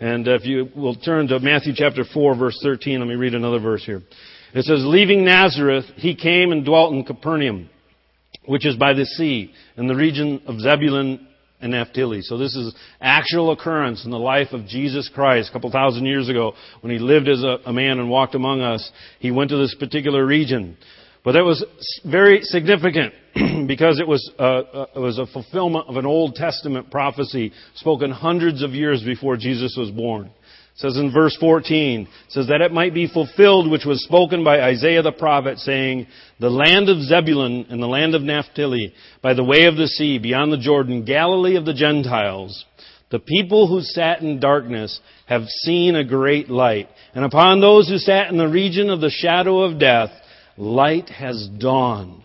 And 0.00 0.26
if 0.28 0.44
you 0.44 0.68
will 0.76 0.94
turn 0.94 1.28
to 1.28 1.40
Matthew 1.40 1.72
chapter 1.74 2.04
4 2.04 2.36
verse 2.36 2.58
13, 2.62 3.00
let 3.00 3.08
me 3.08 3.14
read 3.14 3.34
another 3.34 3.60
verse 3.60 3.84
here. 3.84 4.02
It 4.54 4.64
says, 4.64 4.82
leaving 4.84 5.24
Nazareth, 5.24 5.84
he 5.96 6.14
came 6.14 6.52
and 6.52 6.64
dwelt 6.64 6.94
in 6.94 7.04
Capernaum, 7.04 7.68
which 8.46 8.64
is 8.64 8.76
by 8.76 8.94
the 8.94 9.04
sea, 9.04 9.52
in 9.76 9.86
the 9.86 9.94
region 9.94 10.42
of 10.46 10.60
Zebulun 10.60 11.26
and 11.60 11.72
Naphtali. 11.72 12.22
So 12.22 12.38
this 12.38 12.54
is 12.54 12.74
actual 13.00 13.50
occurrence 13.50 14.04
in 14.04 14.10
the 14.10 14.18
life 14.18 14.48
of 14.52 14.66
Jesus 14.66 15.10
Christ 15.12 15.50
a 15.50 15.52
couple 15.52 15.70
thousand 15.70 16.06
years 16.06 16.28
ago 16.28 16.54
when 16.80 16.92
he 16.92 16.98
lived 16.98 17.28
as 17.28 17.42
a, 17.42 17.58
a 17.66 17.72
man 17.72 17.98
and 17.98 18.10
walked 18.10 18.34
among 18.34 18.60
us. 18.60 18.90
He 19.20 19.30
went 19.30 19.50
to 19.50 19.56
this 19.56 19.74
particular 19.74 20.24
region. 20.24 20.76
But 21.24 21.32
that 21.32 21.44
was 21.44 21.64
very 22.04 22.42
significant 22.42 23.12
because 23.66 23.98
it 23.98 24.06
was, 24.06 24.30
uh, 24.38 24.42
uh, 24.42 24.86
it 24.94 24.98
was 25.00 25.18
a 25.18 25.26
fulfillment 25.26 25.86
of 25.88 25.96
an 25.96 26.06
Old 26.06 26.36
Testament 26.36 26.90
prophecy 26.90 27.52
spoken 27.74 28.12
hundreds 28.12 28.62
of 28.62 28.70
years 28.72 29.02
before 29.02 29.36
Jesus 29.36 29.74
was 29.76 29.90
born. 29.90 30.30
It 30.76 30.80
says 30.80 30.98
in 30.98 31.10
verse 31.10 31.34
14, 31.40 32.06
says 32.28 32.48
that 32.48 32.60
it 32.60 32.70
might 32.70 32.92
be 32.92 33.08
fulfilled 33.08 33.70
which 33.70 33.86
was 33.86 34.04
spoken 34.04 34.44
by 34.44 34.60
Isaiah 34.60 35.00
the 35.00 35.10
prophet 35.10 35.58
saying, 35.58 36.06
the 36.38 36.50
land 36.50 36.90
of 36.90 37.00
Zebulun 37.00 37.68
and 37.70 37.82
the 37.82 37.86
land 37.86 38.14
of 38.14 38.20
Naphtali 38.20 38.92
by 39.22 39.32
the 39.32 39.44
way 39.44 39.64
of 39.64 39.76
the 39.76 39.86
sea 39.86 40.18
beyond 40.18 40.52
the 40.52 40.58
Jordan, 40.58 41.06
Galilee 41.06 41.56
of 41.56 41.64
the 41.64 41.72
Gentiles, 41.72 42.66
the 43.10 43.18
people 43.18 43.68
who 43.68 43.80
sat 43.80 44.20
in 44.20 44.38
darkness 44.38 45.00
have 45.24 45.44
seen 45.46 45.96
a 45.96 46.04
great 46.04 46.50
light. 46.50 46.90
And 47.14 47.24
upon 47.24 47.62
those 47.62 47.88
who 47.88 47.96
sat 47.96 48.30
in 48.30 48.36
the 48.36 48.46
region 48.46 48.90
of 48.90 49.00
the 49.00 49.08
shadow 49.08 49.60
of 49.60 49.78
death, 49.78 50.10
light 50.58 51.08
has 51.08 51.48
dawned. 51.58 52.22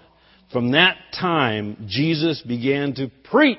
From 0.52 0.72
that 0.72 0.98
time, 1.18 1.86
Jesus 1.88 2.42
began 2.42 2.96
to 2.96 3.10
preach 3.24 3.58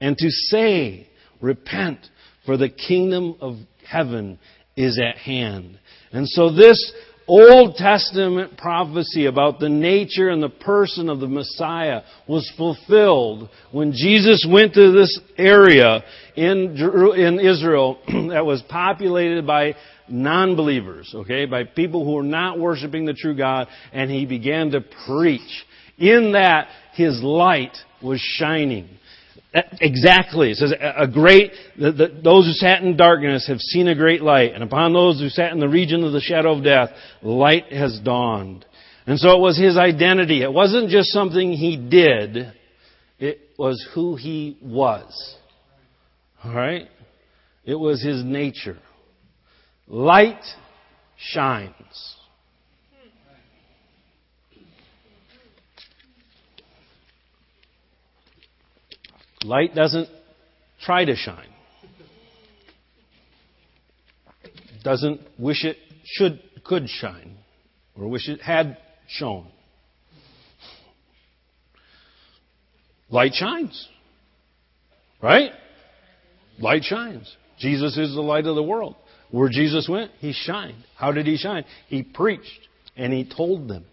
and 0.00 0.16
to 0.16 0.30
say, 0.30 1.08
repent, 1.40 1.98
for 2.46 2.56
the 2.56 2.68
kingdom 2.68 3.36
of 3.40 3.56
heaven 3.88 4.38
is 4.76 4.98
at 4.98 5.18
hand. 5.18 5.78
And 6.12 6.28
so 6.28 6.52
this 6.52 6.92
Old 7.28 7.74
Testament 7.76 8.56
prophecy 8.56 9.26
about 9.26 9.60
the 9.60 9.68
nature 9.68 10.30
and 10.30 10.42
the 10.42 10.48
person 10.48 11.10
of 11.10 11.20
the 11.20 11.28
Messiah 11.28 12.02
was 12.26 12.50
fulfilled 12.56 13.50
when 13.70 13.92
Jesus 13.92 14.46
went 14.50 14.72
to 14.74 14.92
this 14.92 15.20
area 15.36 16.02
in, 16.36 16.76
in 17.16 17.38
Israel 17.38 17.98
that 18.30 18.46
was 18.46 18.62
populated 18.68 19.46
by 19.46 19.74
non-believers, 20.08 21.12
okay, 21.14 21.44
by 21.44 21.64
people 21.64 22.04
who 22.06 22.14
were 22.14 22.22
not 22.22 22.58
worshiping 22.58 23.04
the 23.04 23.12
true 23.12 23.36
God, 23.36 23.68
and 23.92 24.10
he 24.10 24.24
began 24.24 24.70
to 24.70 24.80
preach. 25.06 25.64
In 25.98 26.32
that, 26.32 26.68
his 26.94 27.20
light 27.22 27.76
was 28.02 28.20
shining. 28.20 28.88
Exactly. 29.54 30.50
It 30.50 30.56
says, 30.56 30.74
a 30.78 31.06
great, 31.06 31.52
the, 31.78 31.90
the, 31.90 32.20
those 32.22 32.46
who 32.46 32.52
sat 32.52 32.82
in 32.82 32.96
darkness 32.96 33.46
have 33.48 33.60
seen 33.60 33.88
a 33.88 33.94
great 33.94 34.22
light, 34.22 34.52
and 34.52 34.62
upon 34.62 34.92
those 34.92 35.18
who 35.20 35.28
sat 35.28 35.52
in 35.52 35.60
the 35.60 35.68
region 35.68 36.04
of 36.04 36.12
the 36.12 36.20
shadow 36.20 36.56
of 36.56 36.64
death, 36.64 36.90
light 37.22 37.72
has 37.72 37.98
dawned. 38.04 38.66
And 39.06 39.18
so 39.18 39.30
it 39.30 39.40
was 39.40 39.58
his 39.58 39.78
identity. 39.78 40.42
It 40.42 40.52
wasn't 40.52 40.90
just 40.90 41.08
something 41.08 41.52
he 41.52 41.76
did, 41.76 42.52
it 43.18 43.40
was 43.58 43.84
who 43.94 44.16
he 44.16 44.58
was. 44.62 45.36
Alright? 46.44 46.88
It 47.64 47.74
was 47.74 48.02
his 48.02 48.22
nature. 48.22 48.78
Light 49.86 50.44
shines. 51.16 52.16
Light 59.44 59.74
doesn't 59.74 60.08
try 60.80 61.04
to 61.04 61.14
shine. 61.14 61.48
Doesn't 64.82 65.20
wish 65.38 65.64
it 65.64 65.76
should 66.04 66.40
could 66.64 66.88
shine 66.88 67.36
or 67.96 68.08
wish 68.08 68.28
it 68.28 68.40
had 68.40 68.78
shone. 69.08 69.48
Light 73.10 73.32
shines. 73.34 73.88
Right? 75.22 75.50
Light 76.58 76.84
shines. 76.84 77.34
Jesus 77.58 77.96
is 77.96 78.14
the 78.14 78.20
light 78.20 78.46
of 78.46 78.54
the 78.54 78.62
world. 78.62 78.96
Where 79.30 79.48
Jesus 79.48 79.88
went, 79.88 80.12
he 80.18 80.32
shined. 80.32 80.84
How 80.96 81.12
did 81.12 81.26
he 81.26 81.36
shine? 81.36 81.64
He 81.88 82.02
preached 82.02 82.68
and 82.96 83.12
he 83.12 83.24
told 83.28 83.68
them. 83.68 83.84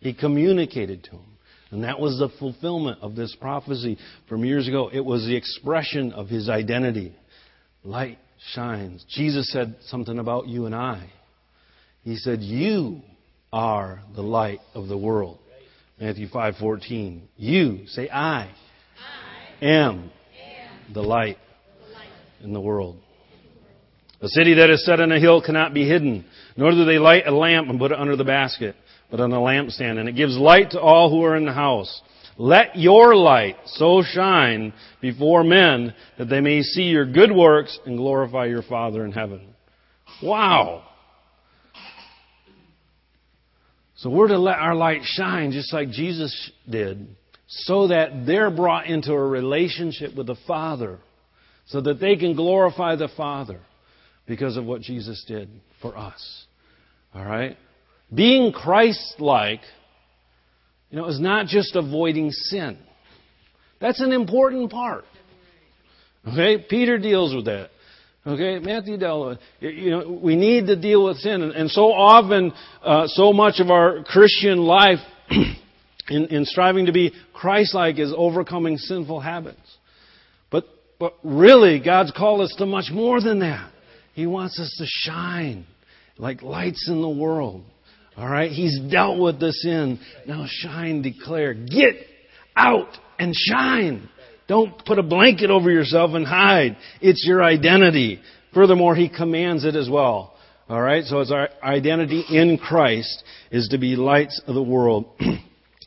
He 0.00 0.14
communicated 0.14 1.04
to 1.04 1.10
them. 1.12 1.37
And 1.70 1.84
that 1.84 2.00
was 2.00 2.18
the 2.18 2.30
fulfillment 2.38 2.98
of 3.02 3.14
this 3.14 3.36
prophecy 3.38 3.98
from 4.28 4.44
years 4.44 4.68
ago. 4.68 4.90
It 4.92 5.04
was 5.04 5.26
the 5.26 5.36
expression 5.36 6.12
of 6.12 6.28
his 6.28 6.48
identity. 6.48 7.14
Light 7.84 8.18
shines. 8.54 9.04
Jesus 9.08 9.52
said 9.52 9.76
something 9.86 10.18
about 10.18 10.48
you 10.48 10.66
and 10.66 10.74
I. 10.74 11.10
He 12.02 12.16
said, 12.16 12.40
"You 12.40 13.02
are 13.52 14.00
the 14.14 14.22
light 14.22 14.60
of 14.74 14.88
the 14.88 14.96
world." 14.96 15.38
Matthew 16.00 16.28
5:14. 16.28 17.22
You 17.36 17.86
say 17.88 18.08
I, 18.08 18.50
I 19.60 19.64
am, 19.64 20.10
am 20.40 20.94
the 20.94 21.02
light 21.02 21.38
the 21.86 21.94
light. 21.94 22.08
in 22.42 22.52
the 22.52 22.60
world. 22.60 22.96
A 24.20 24.28
city 24.28 24.54
that 24.54 24.70
is 24.70 24.84
set 24.84 25.00
on 25.00 25.12
a 25.12 25.20
hill 25.20 25.42
cannot 25.42 25.74
be 25.74 25.86
hidden, 25.86 26.24
nor 26.56 26.70
do 26.70 26.84
they 26.84 26.98
light 26.98 27.26
a 27.26 27.30
lamp 27.30 27.68
and 27.68 27.78
put 27.78 27.92
it 27.92 27.98
under 27.98 28.16
the 28.16 28.24
basket, 28.24 28.74
but 29.10 29.20
on 29.20 29.32
a 29.32 29.38
lampstand, 29.38 29.98
and 29.98 30.08
it 30.08 30.16
gives 30.16 30.36
light 30.36 30.72
to 30.72 30.80
all 30.80 31.10
who 31.10 31.22
are 31.24 31.36
in 31.36 31.46
the 31.46 31.52
house. 31.52 32.02
Let 32.36 32.76
your 32.76 33.16
light 33.16 33.56
so 33.66 34.02
shine 34.02 34.72
before 35.00 35.42
men 35.42 35.94
that 36.18 36.26
they 36.26 36.40
may 36.40 36.62
see 36.62 36.84
your 36.84 37.04
good 37.04 37.32
works 37.32 37.78
and 37.84 37.96
glorify 37.96 38.46
your 38.46 38.62
Father 38.62 39.04
in 39.04 39.12
heaven. 39.12 39.54
Wow! 40.22 40.84
So 43.96 44.10
we're 44.10 44.28
to 44.28 44.38
let 44.38 44.58
our 44.58 44.76
light 44.76 45.00
shine 45.02 45.50
just 45.50 45.72
like 45.72 45.90
Jesus 45.90 46.52
did, 46.70 47.08
so 47.48 47.88
that 47.88 48.26
they're 48.26 48.50
brought 48.50 48.86
into 48.86 49.12
a 49.12 49.26
relationship 49.26 50.14
with 50.14 50.28
the 50.28 50.36
Father, 50.46 51.00
so 51.66 51.80
that 51.80 51.98
they 51.98 52.14
can 52.14 52.36
glorify 52.36 52.94
the 52.94 53.08
Father 53.16 53.60
because 54.26 54.56
of 54.56 54.64
what 54.64 54.82
Jesus 54.82 55.24
did 55.26 55.48
for 55.82 55.96
us. 55.96 56.46
All 57.12 57.24
right? 57.24 57.56
Being 58.14 58.52
Christ 58.52 59.16
like, 59.18 59.60
you 60.90 60.96
know, 60.98 61.06
is 61.06 61.20
not 61.20 61.46
just 61.46 61.76
avoiding 61.76 62.30
sin. 62.30 62.78
That's 63.80 64.00
an 64.00 64.12
important 64.12 64.70
part. 64.70 65.04
Okay? 66.26 66.64
Peter 66.68 66.98
deals 66.98 67.34
with 67.34 67.44
that. 67.46 67.70
Okay, 68.26 68.58
Matthew 68.58 68.98
dealt 68.98 69.26
with 69.26 69.38
You 69.60 69.90
know, 69.90 70.20
we 70.22 70.36
need 70.36 70.66
to 70.66 70.76
deal 70.76 71.04
with 71.04 71.16
sin, 71.18 71.40
and, 71.40 71.52
and 71.52 71.70
so 71.70 71.92
often, 71.92 72.52
uh, 72.82 73.06
so 73.06 73.32
much 73.32 73.58
of 73.58 73.70
our 73.70 74.02
Christian 74.04 74.58
life, 74.58 74.98
in, 76.10 76.26
in 76.26 76.44
striving 76.44 76.86
to 76.86 76.92
be 76.92 77.14
Christ-like, 77.32 77.98
is 77.98 78.12
overcoming 78.14 78.76
sinful 78.76 79.20
habits. 79.20 79.76
But, 80.50 80.66
but 80.98 81.14
really, 81.22 81.80
God's 81.80 82.12
called 82.12 82.42
us 82.42 82.54
to 82.58 82.66
much 82.66 82.90
more 82.92 83.20
than 83.22 83.38
that. 83.38 83.70
He 84.12 84.26
wants 84.26 84.60
us 84.60 84.74
to 84.78 84.84
shine 84.86 85.64
like 86.18 86.42
lights 86.42 86.86
in 86.88 87.00
the 87.00 87.08
world. 87.08 87.62
All 88.18 88.28
right? 88.28 88.50
He's 88.50 88.80
dealt 88.90 89.20
with 89.20 89.38
the 89.38 89.52
sin. 89.52 90.00
Now 90.26 90.46
shine, 90.48 91.02
declare. 91.02 91.54
Get 91.54 91.94
out 92.56 92.88
and 93.16 93.32
shine. 93.32 94.08
Don't 94.48 94.84
put 94.84 94.98
a 94.98 95.04
blanket 95.04 95.50
over 95.50 95.70
yourself 95.70 96.10
and 96.14 96.26
hide. 96.26 96.76
It's 97.00 97.24
your 97.24 97.44
identity. 97.44 98.20
Furthermore, 98.52 98.96
He 98.96 99.08
commands 99.08 99.64
it 99.64 99.76
as 99.76 99.88
well. 99.88 100.34
All 100.68 100.80
right? 100.80 101.04
So 101.04 101.20
it's 101.20 101.30
our 101.30 101.48
identity 101.62 102.24
in 102.28 102.58
Christ 102.58 103.22
is 103.52 103.68
to 103.68 103.78
be 103.78 103.94
lights 103.94 104.42
of 104.48 104.56
the 104.56 104.62
world. 104.62 105.06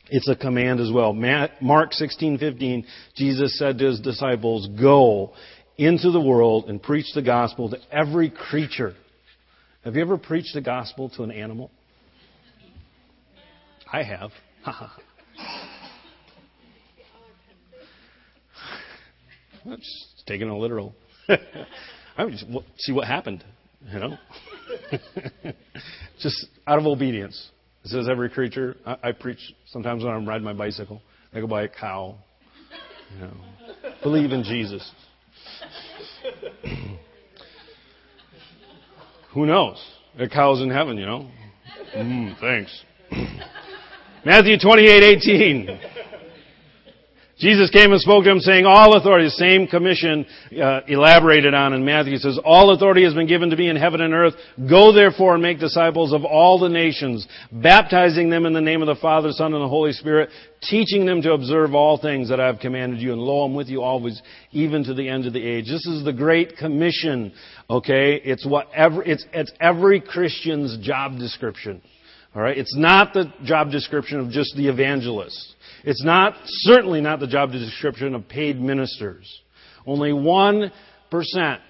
it's 0.08 0.28
a 0.28 0.36
command 0.36 0.80
as 0.80 0.90
well. 0.90 1.12
Mark 1.12 1.92
16:15, 1.92 2.86
Jesus 3.14 3.58
said 3.58 3.76
to 3.78 3.84
his 3.84 4.00
disciples, 4.00 4.68
"Go 4.80 5.34
into 5.76 6.10
the 6.10 6.20
world 6.20 6.70
and 6.70 6.82
preach 6.82 7.12
the 7.14 7.22
gospel 7.22 7.68
to 7.68 7.78
every 7.90 8.30
creature." 8.30 8.94
Have 9.84 9.96
you 9.96 10.02
ever 10.02 10.16
preached 10.16 10.54
the 10.54 10.60
gospel 10.62 11.10
to 11.10 11.24
an 11.24 11.30
animal? 11.30 11.70
I 13.92 14.02
have. 14.02 14.30
I'm 19.64 19.76
just 19.76 20.24
taking 20.26 20.48
it 20.48 20.52
literal. 20.52 20.94
I 22.16 22.24
would 22.24 22.32
just 22.32 22.46
see 22.78 22.92
what 22.92 23.06
happened, 23.06 23.44
you 23.92 23.98
know. 24.00 24.16
just 26.20 26.46
out 26.66 26.78
of 26.78 26.86
obedience. 26.86 27.50
It 27.84 27.88
says 27.88 28.08
every 28.08 28.30
creature. 28.30 28.76
I, 28.86 28.96
I, 29.04 29.12
preach 29.12 29.38
sometimes 29.66 30.04
when 30.04 30.12
I'm 30.12 30.26
riding 30.26 30.44
my 30.44 30.52
bicycle. 30.54 31.02
I 31.32 31.40
go 31.40 31.46
by 31.46 31.62
a 31.64 31.68
cow. 31.68 32.16
You 33.14 33.20
know, 33.26 33.34
believe 34.02 34.32
in 34.32 34.42
Jesus. 34.42 34.90
Who 39.34 39.46
knows? 39.46 39.84
A 40.18 40.28
cow's 40.28 40.60
in 40.62 40.70
heaven, 40.70 40.96
you 40.96 41.06
know. 41.06 41.30
Mm, 41.94 42.38
thanks. 42.40 42.84
Matthew 44.24 44.56
28:18. 44.56 45.88
Jesus 47.42 47.70
came 47.70 47.90
and 47.90 48.00
spoke 48.00 48.22
to 48.22 48.30
him 48.30 48.38
saying, 48.38 48.66
all 48.66 48.96
authority, 48.96 49.24
the 49.24 49.30
same 49.30 49.66
commission 49.66 50.24
uh, 50.62 50.82
elaborated 50.86 51.54
on 51.54 51.72
in 51.72 51.84
Matthew 51.84 52.16
says, 52.18 52.38
all 52.44 52.70
authority 52.72 53.02
has 53.02 53.14
been 53.14 53.26
given 53.26 53.50
to 53.50 53.56
me 53.56 53.68
in 53.68 53.74
heaven 53.74 54.00
and 54.00 54.14
earth. 54.14 54.34
Go 54.70 54.92
therefore 54.92 55.34
and 55.34 55.42
make 55.42 55.58
disciples 55.58 56.12
of 56.12 56.24
all 56.24 56.60
the 56.60 56.68
nations, 56.68 57.26
baptizing 57.50 58.30
them 58.30 58.46
in 58.46 58.52
the 58.52 58.60
name 58.60 58.80
of 58.80 58.86
the 58.86 59.00
Father, 59.00 59.32
Son, 59.32 59.54
and 59.54 59.62
the 59.62 59.68
Holy 59.68 59.90
Spirit, 59.90 60.28
teaching 60.62 61.04
them 61.04 61.20
to 61.22 61.32
observe 61.32 61.74
all 61.74 61.98
things 61.98 62.28
that 62.28 62.38
I 62.38 62.46
have 62.46 62.60
commanded 62.60 63.00
you. 63.00 63.12
And 63.12 63.20
lo, 63.20 63.42
I'm 63.42 63.56
with 63.56 63.66
you 63.66 63.82
always, 63.82 64.22
even 64.52 64.84
to 64.84 64.94
the 64.94 65.08
end 65.08 65.26
of 65.26 65.32
the 65.32 65.44
age. 65.44 65.64
This 65.64 65.84
is 65.86 66.04
the 66.04 66.12
great 66.12 66.56
commission, 66.58 67.32
okay? 67.68 68.20
It's 68.24 68.46
what 68.46 68.68
every, 68.72 69.04
it's, 69.08 69.26
it's 69.32 69.50
every 69.60 70.00
Christian's 70.00 70.78
job 70.86 71.18
description. 71.18 71.82
Alright? 72.34 72.58
It's 72.58 72.76
not 72.76 73.12
the 73.12 73.32
job 73.44 73.70
description 73.70 74.20
of 74.20 74.30
just 74.30 74.56
the 74.56 74.68
evangelist. 74.68 75.54
It's 75.84 76.02
not, 76.02 76.34
certainly 76.44 77.00
not 77.00 77.20
the 77.20 77.26
job 77.26 77.52
description 77.52 78.14
of 78.14 78.28
paid 78.28 78.60
ministers. 78.60 79.40
Only 79.86 80.10
1%, 80.10 80.70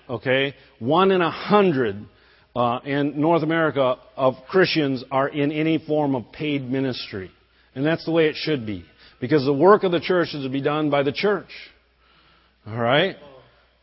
okay, 0.08 0.54
one 0.78 1.10
in 1.10 1.20
a 1.20 1.30
hundred 1.30 2.06
uh, 2.54 2.80
in 2.84 3.20
North 3.20 3.42
America 3.42 3.96
of 4.16 4.34
Christians 4.48 5.02
are 5.10 5.28
in 5.28 5.50
any 5.50 5.78
form 5.78 6.14
of 6.14 6.30
paid 6.32 6.62
ministry. 6.62 7.30
And 7.74 7.84
that's 7.84 8.04
the 8.04 8.12
way 8.12 8.26
it 8.26 8.36
should 8.36 8.66
be. 8.66 8.84
Because 9.20 9.44
the 9.44 9.52
work 9.52 9.84
of 9.84 9.92
the 9.92 10.00
church 10.00 10.34
is 10.34 10.44
to 10.44 10.50
be 10.50 10.60
done 10.60 10.90
by 10.90 11.02
the 11.02 11.12
church. 11.12 11.48
Alright? 12.68 13.16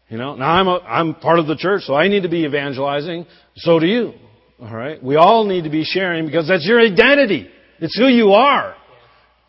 You 0.10 0.18
know, 0.18 0.36
now 0.36 0.52
I'm, 0.52 0.68
a, 0.68 0.80
I'm 0.80 1.15
part 1.15 1.39
of 1.39 1.48
the 1.48 1.56
church, 1.56 1.84
so 1.84 1.94
I 1.94 2.08
need 2.08 2.24
to 2.24 2.30
be 2.30 2.46
evangelizing. 2.46 3.26
So 3.56 3.80
do 3.80 3.88
you. 3.88 4.13
Alright? 4.62 5.02
We 5.02 5.15
all 5.15 5.45
need 5.45 5.63
to 5.63 5.69
be 5.69 5.84
sharing 5.86 6.26
because 6.26 6.48
that's 6.48 6.65
your 6.65 6.82
identity. 6.82 7.50
It's 7.80 7.98
who 7.98 8.08
you 8.08 8.32
are. 8.32 8.76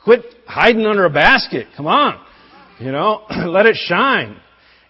Quit 0.04 0.24
hiding 0.46 0.86
under 0.86 1.04
a 1.04 1.10
basket. 1.10 1.66
Come 1.76 1.86
on. 1.86 2.24
You 2.78 2.92
know, 2.92 3.26
let 3.46 3.66
it 3.66 3.76
shine. 3.76 4.40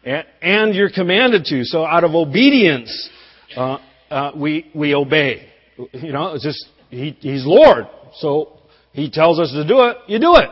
And, 0.04 0.74
you're 0.74 0.90
commanded 0.90 1.44
to. 1.46 1.64
So 1.64 1.84
out 1.84 2.04
of 2.04 2.14
obedience, 2.14 3.10
uh, 3.56 3.78
uh, 4.10 4.32
we, 4.36 4.70
we 4.74 4.94
obey. 4.94 5.48
You 5.92 6.12
know, 6.12 6.34
it's 6.34 6.44
just, 6.44 6.66
he, 6.90 7.16
He's 7.20 7.44
Lord. 7.44 7.86
So 8.16 8.60
He 8.92 9.10
tells 9.10 9.38
us 9.40 9.50
to 9.52 9.66
do 9.66 9.84
it, 9.86 9.96
you 10.06 10.18
do 10.18 10.36
it. 10.36 10.48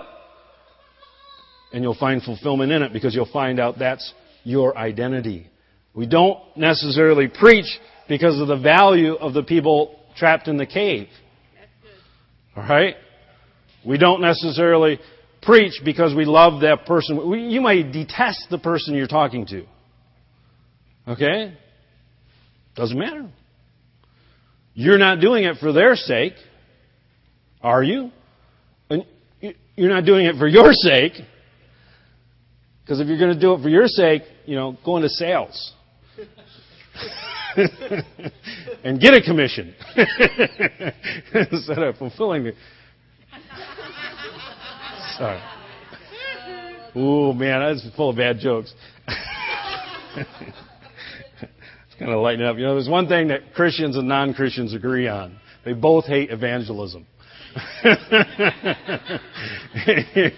And 1.72 1.83
you'll 1.83 1.94
find 1.94 2.22
fulfillment 2.22 2.72
in 2.72 2.83
it 2.83 2.92
because 2.92 3.14
you'll 3.14 3.31
find 3.31 3.61
out 3.61 3.78
that's 3.78 4.14
your 4.44 4.76
identity. 4.76 5.50
We 5.94 6.07
don't 6.07 6.38
necessarily 6.57 7.28
preach 7.28 7.66
because 8.08 8.40
of 8.40 8.48
the 8.48 8.56
value 8.56 9.14
of 9.14 9.34
the 9.34 9.42
people 9.42 9.98
trapped 10.16 10.48
in 10.48 10.56
the 10.56 10.66
cave. 10.66 11.08
Alright? 12.56 12.96
We 13.86 13.98
don't 13.98 14.20
necessarily 14.20 14.98
preach 15.42 15.80
because 15.84 16.14
we 16.14 16.24
love 16.24 16.62
that 16.62 16.86
person. 16.86 17.16
You 17.50 17.60
might 17.60 17.92
detest 17.92 18.46
the 18.50 18.58
person 18.58 18.94
you're 18.94 19.06
talking 19.06 19.46
to. 19.46 19.64
Okay? 21.06 21.56
Doesn't 22.74 22.98
matter. 22.98 23.28
You're 24.74 24.98
not 24.98 25.20
doing 25.20 25.44
it 25.44 25.56
for 25.58 25.72
their 25.72 25.94
sake, 25.94 26.34
are 27.60 27.82
you? 27.82 28.10
And 28.90 29.04
you're 29.76 29.90
not 29.90 30.04
doing 30.04 30.26
it 30.26 30.36
for 30.36 30.46
your 30.46 30.72
sake. 30.72 31.12
Because 32.82 33.00
if 33.00 33.08
you're 33.08 33.18
going 33.18 33.34
to 33.34 33.40
do 33.40 33.54
it 33.54 33.62
for 33.62 33.68
your 33.68 33.86
sake, 33.86 34.22
you 34.46 34.56
know, 34.56 34.76
go 34.84 34.96
into 34.96 35.08
sales. 35.08 35.74
and 38.84 39.00
get 39.00 39.14
a 39.14 39.22
commission 39.22 39.74
instead 41.34 41.78
of 41.78 41.96
fulfilling 41.96 42.46
it. 42.46 42.54
Sorry. 45.16 45.40
Ooh, 46.96 47.32
man, 47.32 47.61
that's 47.61 47.87
full 47.96 48.11
of 48.11 48.16
bad 48.16 48.38
jokes. 48.38 48.74
it's 50.16 50.28
kind 51.98 52.11
of 52.11 52.22
lighten 52.22 52.44
up. 52.44 52.56
You 52.56 52.64
know, 52.64 52.74
there's 52.74 52.88
one 52.88 53.08
thing 53.08 53.28
that 53.28 53.54
Christians 53.54 53.96
and 53.96 54.08
non-Christians 54.08 54.74
agree 54.74 55.08
on. 55.08 55.38
They 55.64 55.74
both 55.74 56.06
hate 56.06 56.30
evangelism. 56.30 57.06
you 57.84 57.90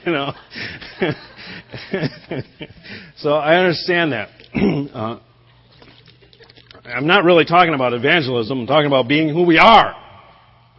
know. 0.06 0.32
so 3.16 3.34
I 3.34 3.56
understand 3.56 4.12
that. 4.12 4.28
Uh, 4.92 5.20
I'm 6.84 7.06
not 7.06 7.24
really 7.24 7.44
talking 7.44 7.74
about 7.74 7.92
evangelism. 7.92 8.60
I'm 8.60 8.66
talking 8.66 8.86
about 8.86 9.08
being 9.08 9.28
who 9.28 9.44
we 9.44 9.58
are. 9.58 9.94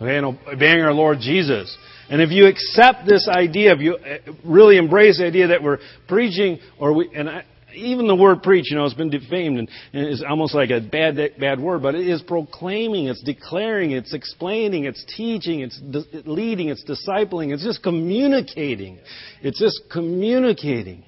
Okay, 0.02 0.18
and 0.18 0.26
obeying 0.26 0.82
our 0.82 0.94
Lord 0.94 1.20
Jesus. 1.20 1.76
And 2.10 2.22
if 2.22 2.32
you 2.32 2.48
accept 2.48 3.06
this 3.08 3.28
idea, 3.28 3.74
if 3.74 3.80
you 3.80 3.96
uh, 3.96 4.34
really 4.44 4.78
embrace 4.78 5.20
the 5.20 5.26
idea 5.26 5.48
that 5.48 5.62
we're 5.62 5.78
preaching, 6.08 6.60
or 6.80 6.94
we, 6.94 7.10
and 7.16 7.30
I, 7.30 7.46
even 7.76 8.08
the 8.08 8.16
word 8.16 8.42
preach, 8.44 8.72
you 8.72 8.78
know, 8.78 8.86
it's 8.86 8.96
been 8.96 9.12
defamed 9.12 9.60
and, 9.60 9.70
and 9.94 10.08
is 10.10 10.24
almost 10.28 10.56
like 10.56 10.72
a 10.72 10.82
bad, 10.82 11.18
bad 11.40 11.60
word, 11.60 11.84
but 11.84 11.96
it 11.96 12.08
is 12.08 12.22
proclaiming, 12.24 13.08
it's 13.08 13.24
declaring, 13.24 13.92
it's 13.92 14.14
explaining, 14.14 14.86
it's 14.86 15.06
teaching, 15.16 15.62
it's 15.62 15.80
leading, 16.26 16.70
it's 16.70 16.84
discipling, 16.84 17.54
it's 17.54 17.64
just 17.64 17.84
communicating. 17.84 19.00
It's 19.42 19.60
just 19.60 19.84
communicating 19.92 21.04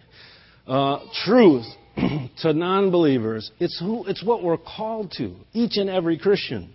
uh, 0.67 0.99
truth 1.25 1.65
to 2.41 2.53
non-believers. 2.53 3.51
It's 3.59 3.79
who, 3.79 4.05
it's 4.05 4.23
what 4.23 4.43
we're 4.43 4.57
called 4.57 5.13
to, 5.17 5.35
each 5.53 5.77
and 5.77 5.89
every 5.89 6.17
Christian. 6.17 6.73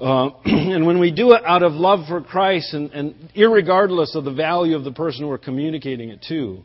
Uh, 0.00 0.30
and 0.44 0.86
when 0.86 1.00
we 1.00 1.10
do 1.10 1.32
it 1.32 1.42
out 1.44 1.62
of 1.62 1.72
love 1.72 2.06
for 2.08 2.20
Christ 2.22 2.72
and, 2.72 2.90
and 2.92 3.14
irregardless 3.36 4.14
of 4.14 4.24
the 4.24 4.32
value 4.32 4.76
of 4.76 4.84
the 4.84 4.92
person 4.92 5.26
we're 5.26 5.38
communicating 5.38 6.10
it 6.10 6.24
to, 6.28 6.62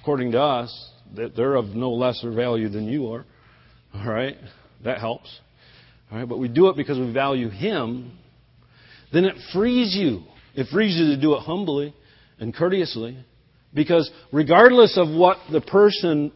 according 0.00 0.32
to 0.32 0.40
us, 0.40 0.90
that 1.16 1.34
they're 1.34 1.56
of 1.56 1.66
no 1.66 1.90
lesser 1.90 2.30
value 2.30 2.68
than 2.68 2.86
you 2.86 3.12
are. 3.12 3.24
All 3.94 4.06
right? 4.06 4.36
That 4.84 4.98
helps. 4.98 5.40
All 6.10 6.18
right? 6.18 6.28
But 6.28 6.38
we 6.38 6.48
do 6.48 6.68
it 6.68 6.76
because 6.76 6.98
we 6.98 7.12
value 7.12 7.48
Him. 7.48 8.16
Then 9.12 9.24
it 9.24 9.34
frees 9.52 9.94
you. 9.94 10.22
It 10.54 10.68
frees 10.72 10.96
you 10.96 11.14
to 11.14 11.20
do 11.20 11.34
it 11.34 11.40
humbly 11.40 11.94
and 12.38 12.54
courteously. 12.54 13.18
Because 13.72 14.10
regardless 14.32 14.96
of 14.96 15.08
what 15.08 15.38
the 15.50 15.60
person, 15.60 16.32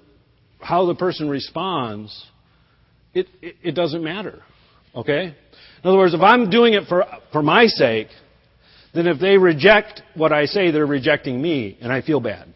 how 0.65 0.87
the 0.87 0.95
person 0.95 1.29
responds, 1.29 2.27
it, 3.13 3.27
it, 3.43 3.57
it 3.63 3.73
doesn't 3.73 4.03
matter. 4.03 4.43
Okay? 4.95 5.27
In 5.27 5.89
other 5.89 5.99
words, 5.99 6.15
if 6.15 6.21
I'm 6.21 6.51
doing 6.51 6.75
it 6.75 6.85
for, 6.89 7.05
for 7.33 7.43
my 7.43 7.67
sake, 7.67 8.09
then 8.95 9.07
if 9.07 9.21
they 9.21 9.37
reject 9.37 10.03
what 10.15 10.33
I 10.33 10.47
say, 10.47 10.71
they're 10.71 10.87
rejecting 10.87 11.41
me, 11.41 11.77
and 11.81 11.93
I 11.93 12.01
feel 12.01 12.21
bad. 12.21 12.49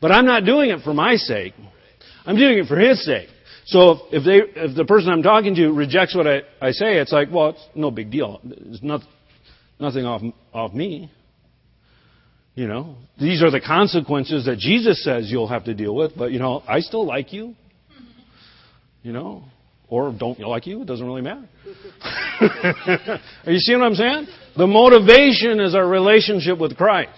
But 0.00 0.12
I'm 0.12 0.26
not 0.26 0.44
doing 0.44 0.70
it 0.70 0.80
for 0.82 0.92
my 0.92 1.16
sake. 1.16 1.54
I'm 2.26 2.36
doing 2.36 2.58
it 2.58 2.66
for 2.66 2.78
His 2.78 3.04
sake. 3.04 3.28
So 3.66 4.06
if, 4.10 4.24
they, 4.24 4.60
if 4.60 4.76
the 4.76 4.84
person 4.84 5.10
I'm 5.10 5.22
talking 5.22 5.54
to 5.54 5.70
rejects 5.70 6.14
what 6.14 6.26
I, 6.26 6.42
I 6.60 6.70
say, 6.72 6.98
it's 6.98 7.12
like, 7.12 7.28
well, 7.30 7.50
it's 7.50 7.68
no 7.74 7.90
big 7.90 8.10
deal. 8.10 8.40
It's 8.44 8.82
not, 8.82 9.02
nothing 9.78 10.04
off, 10.04 10.22
off 10.52 10.72
me. 10.72 11.10
You 12.58 12.66
know, 12.66 12.96
these 13.20 13.40
are 13.44 13.52
the 13.52 13.60
consequences 13.60 14.46
that 14.46 14.58
Jesus 14.58 15.04
says 15.04 15.30
you'll 15.30 15.46
have 15.46 15.66
to 15.66 15.74
deal 15.74 15.94
with, 15.94 16.16
but 16.16 16.32
you 16.32 16.40
know, 16.40 16.60
I 16.66 16.80
still 16.80 17.06
like 17.06 17.32
you. 17.32 17.54
You 19.04 19.12
know, 19.12 19.44
or 19.88 20.12
don't 20.12 20.40
like 20.40 20.66
you, 20.66 20.82
it 20.82 20.86
doesn't 20.86 21.06
really 21.06 21.22
matter. 21.22 21.48
are 23.46 23.52
you 23.52 23.60
seeing 23.60 23.78
what 23.78 23.86
I'm 23.86 23.94
saying? 23.94 24.26
The 24.56 24.66
motivation 24.66 25.60
is 25.60 25.76
our 25.76 25.86
relationship 25.86 26.58
with 26.58 26.76
Christ. 26.76 27.12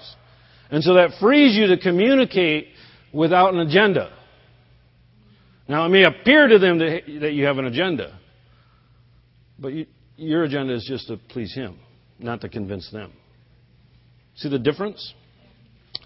And 0.71 0.85
so 0.85 0.93
that 0.93 1.13
frees 1.19 1.57
you 1.57 1.69
to 1.69 1.79
communicate 1.79 2.67
without 3.11 3.55
an 3.55 3.61
agenda. 3.61 4.13
Now, 5.67 5.87
it 5.87 5.89
may 5.89 6.05
appear 6.05 6.49
to 6.49 6.59
them 6.59 6.81
that, 6.81 7.09
you 7.09 7.47
have 7.47 7.57
an 7.57 7.65
agenda, 7.65 8.21
but 9.59 9.73
you, 9.73 9.87
your 10.17 10.45
agenda 10.45 10.75
is 10.75 10.85
just 10.87 11.09
to 11.09 11.17
please 11.17 11.55
Him, 11.55 11.79
not 12.19 12.43
to 12.43 12.51
convince 12.51 12.91
them. 12.91 13.15
See 14.37 14.51
the 14.51 14.59
difference? 14.59 15.15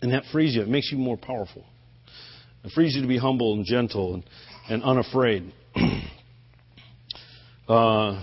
And 0.02 0.12
that 0.12 0.24
frees 0.32 0.54
you. 0.54 0.62
It 0.62 0.68
makes 0.68 0.92
you 0.92 0.98
more 0.98 1.16
powerful. 1.16 1.64
It 2.64 2.72
frees 2.72 2.94
you 2.94 3.02
to 3.02 3.08
be 3.08 3.18
humble 3.18 3.54
and 3.54 3.64
gentle 3.64 4.14
and, 4.14 4.24
and 4.68 4.82
unafraid. 4.82 5.52
uh, 7.68 8.22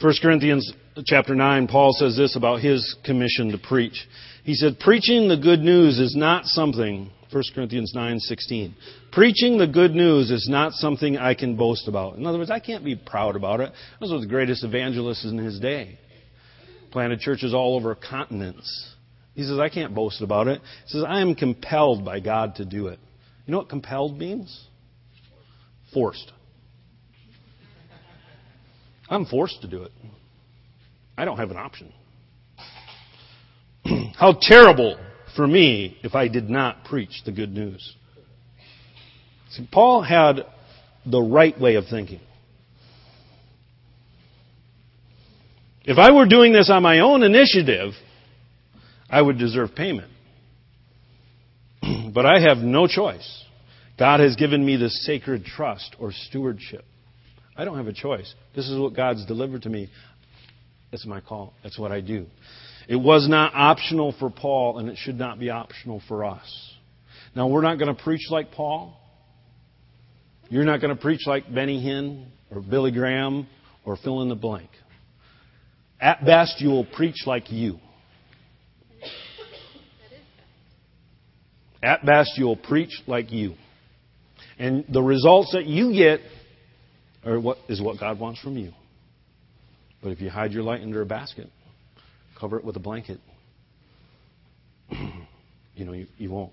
1 0.00 0.14
Corinthians 0.22 0.72
chapter 1.04 1.34
9, 1.34 1.68
Paul 1.68 1.92
says 1.92 2.16
this 2.16 2.36
about 2.36 2.60
his 2.60 2.96
commission 3.04 3.50
to 3.52 3.58
preach. 3.58 4.06
He 4.44 4.54
said, 4.54 4.78
Preaching 4.80 5.28
the 5.28 5.36
good 5.36 5.60
news 5.60 5.98
is 5.98 6.14
not 6.16 6.46
something, 6.46 7.10
1 7.32 7.42
Corinthians 7.54 7.92
9:16. 7.94 8.72
Preaching 9.12 9.58
the 9.58 9.66
good 9.66 9.94
news 9.94 10.30
is 10.30 10.48
not 10.48 10.72
something 10.72 11.16
I 11.16 11.34
can 11.34 11.56
boast 11.56 11.86
about. 11.86 12.16
In 12.16 12.26
other 12.26 12.38
words, 12.38 12.50
I 12.50 12.58
can't 12.58 12.84
be 12.84 12.96
proud 12.96 13.36
about 13.36 13.60
it. 13.60 13.72
Those 14.00 14.12
were 14.12 14.20
the 14.20 14.26
greatest 14.26 14.64
evangelists 14.64 15.24
in 15.24 15.38
his 15.38 15.60
day. 15.60 15.98
Planted 16.90 17.20
churches 17.20 17.54
all 17.54 17.76
over 17.76 17.94
continents. 17.94 18.94
He 19.34 19.42
says, 19.42 19.58
I 19.58 19.68
can't 19.68 19.94
boast 19.94 20.22
about 20.22 20.48
it. 20.48 20.60
He 20.86 20.90
says, 20.90 21.04
I 21.06 21.20
am 21.20 21.34
compelled 21.34 22.04
by 22.04 22.20
God 22.20 22.56
to 22.56 22.64
do 22.64 22.88
it. 22.88 22.98
You 23.46 23.52
know 23.52 23.58
what 23.58 23.68
compelled 23.68 24.18
means? 24.18 24.66
Forced. 25.94 26.32
I'm 29.08 29.26
forced 29.26 29.62
to 29.62 29.68
do 29.68 29.82
it. 29.82 29.92
I 31.16 31.24
don't 31.24 31.36
have 31.36 31.50
an 31.50 31.56
option. 31.56 31.92
How 34.14 34.36
terrible 34.40 34.98
for 35.36 35.46
me 35.46 35.98
if 36.02 36.14
I 36.14 36.28
did 36.28 36.48
not 36.48 36.84
preach 36.84 37.22
the 37.24 37.32
good 37.32 37.52
news. 37.52 37.96
See, 39.50 39.68
Paul 39.70 40.02
had 40.02 40.46
the 41.04 41.20
right 41.20 41.58
way 41.60 41.74
of 41.74 41.86
thinking. 41.88 42.20
If 45.90 45.98
I 45.98 46.12
were 46.12 46.24
doing 46.24 46.52
this 46.52 46.70
on 46.70 46.84
my 46.84 47.00
own 47.00 47.24
initiative, 47.24 47.94
I 49.10 49.20
would 49.20 49.38
deserve 49.38 49.74
payment. 49.74 50.12
but 52.14 52.24
I 52.24 52.38
have 52.38 52.58
no 52.58 52.86
choice. 52.86 53.44
God 53.98 54.20
has 54.20 54.36
given 54.36 54.64
me 54.64 54.76
this 54.76 55.04
sacred 55.04 55.44
trust 55.44 55.96
or 55.98 56.12
stewardship. 56.12 56.84
I 57.56 57.64
don't 57.64 57.76
have 57.76 57.88
a 57.88 57.92
choice. 57.92 58.32
This 58.54 58.68
is 58.68 58.78
what 58.78 58.94
God's 58.94 59.26
delivered 59.26 59.62
to 59.62 59.68
me. 59.68 59.90
It's 60.92 61.04
my 61.06 61.20
call. 61.20 61.54
It's 61.64 61.76
what 61.76 61.90
I 61.90 62.02
do. 62.02 62.26
It 62.88 62.94
was 62.94 63.28
not 63.28 63.52
optional 63.56 64.14
for 64.16 64.30
Paul, 64.30 64.78
and 64.78 64.88
it 64.88 64.96
should 64.96 65.18
not 65.18 65.40
be 65.40 65.50
optional 65.50 66.00
for 66.06 66.24
us. 66.24 66.72
Now, 67.34 67.48
we're 67.48 67.62
not 67.62 67.80
going 67.80 67.92
to 67.92 68.00
preach 68.00 68.30
like 68.30 68.52
Paul. 68.52 68.96
You're 70.50 70.62
not 70.62 70.80
going 70.80 70.94
to 70.94 71.02
preach 71.02 71.26
like 71.26 71.52
Benny 71.52 71.84
Hinn 71.84 72.26
or 72.48 72.60
Billy 72.60 72.92
Graham 72.92 73.48
or 73.84 73.96
fill 73.96 74.22
in 74.22 74.28
the 74.28 74.36
blank. 74.36 74.70
At 76.00 76.24
best, 76.24 76.60
you 76.60 76.70
will 76.70 76.86
preach 76.86 77.26
like 77.26 77.50
you. 77.50 77.78
At 81.82 82.04
best, 82.04 82.32
you 82.36 82.44
will 82.46 82.56
preach 82.56 83.02
like 83.06 83.30
you. 83.32 83.54
And 84.58 84.84
the 84.88 85.02
results 85.02 85.52
that 85.52 85.66
you 85.66 85.92
get 85.92 86.20
are 87.24 87.40
what 87.40 87.58
is 87.68 87.80
what 87.80 87.98
God 87.98 88.18
wants 88.18 88.40
from 88.40 88.56
you. 88.56 88.72
But 90.02 90.12
if 90.12 90.20
you 90.20 90.30
hide 90.30 90.52
your 90.52 90.62
light 90.62 90.82
under 90.82 91.02
a 91.02 91.06
basket, 91.06 91.48
cover 92.38 92.58
it 92.58 92.64
with 92.64 92.76
a 92.76 92.80
blanket, 92.80 93.20
you 94.90 95.84
know, 95.84 95.92
you, 95.92 96.06
you 96.16 96.30
won't. 96.30 96.52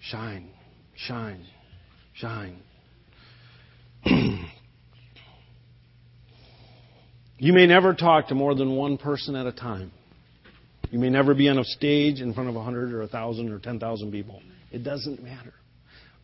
Shine, 0.00 0.48
shine, 0.96 1.44
shine. 2.14 2.58
you 7.44 7.52
may 7.52 7.66
never 7.66 7.92
talk 7.92 8.28
to 8.28 8.34
more 8.34 8.54
than 8.54 8.74
one 8.74 8.96
person 8.96 9.36
at 9.36 9.44
a 9.44 9.52
time. 9.52 9.92
You 10.90 10.98
may 10.98 11.10
never 11.10 11.34
be 11.34 11.50
on 11.50 11.58
a 11.58 11.64
stage 11.64 12.22
in 12.22 12.32
front 12.32 12.48
of 12.48 12.54
a 12.54 12.58
100 12.58 12.90
or 12.94 13.00
a 13.00 13.00
1,000 13.00 13.52
or 13.52 13.58
10,000 13.58 14.10
people. 14.10 14.40
It 14.72 14.82
doesn't 14.82 15.22
matter. 15.22 15.52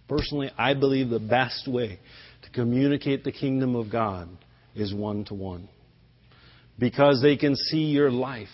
Personally, 0.09 0.50
I 0.56 0.72
believe 0.72 1.11
the 1.11 1.20
best 1.20 1.68
way 1.68 1.98
to 2.44 2.50
communicate 2.52 3.22
the 3.22 3.33
kingdom 3.33 3.76
of 3.76 3.92
God 3.92 4.30
is 4.74 4.94
one 4.94 5.26
to 5.26 5.35
one 5.35 5.68
because 6.78 7.20
they 7.20 7.37
can 7.37 7.54
see 7.54 7.85
your 7.85 8.11
life. 8.11 8.48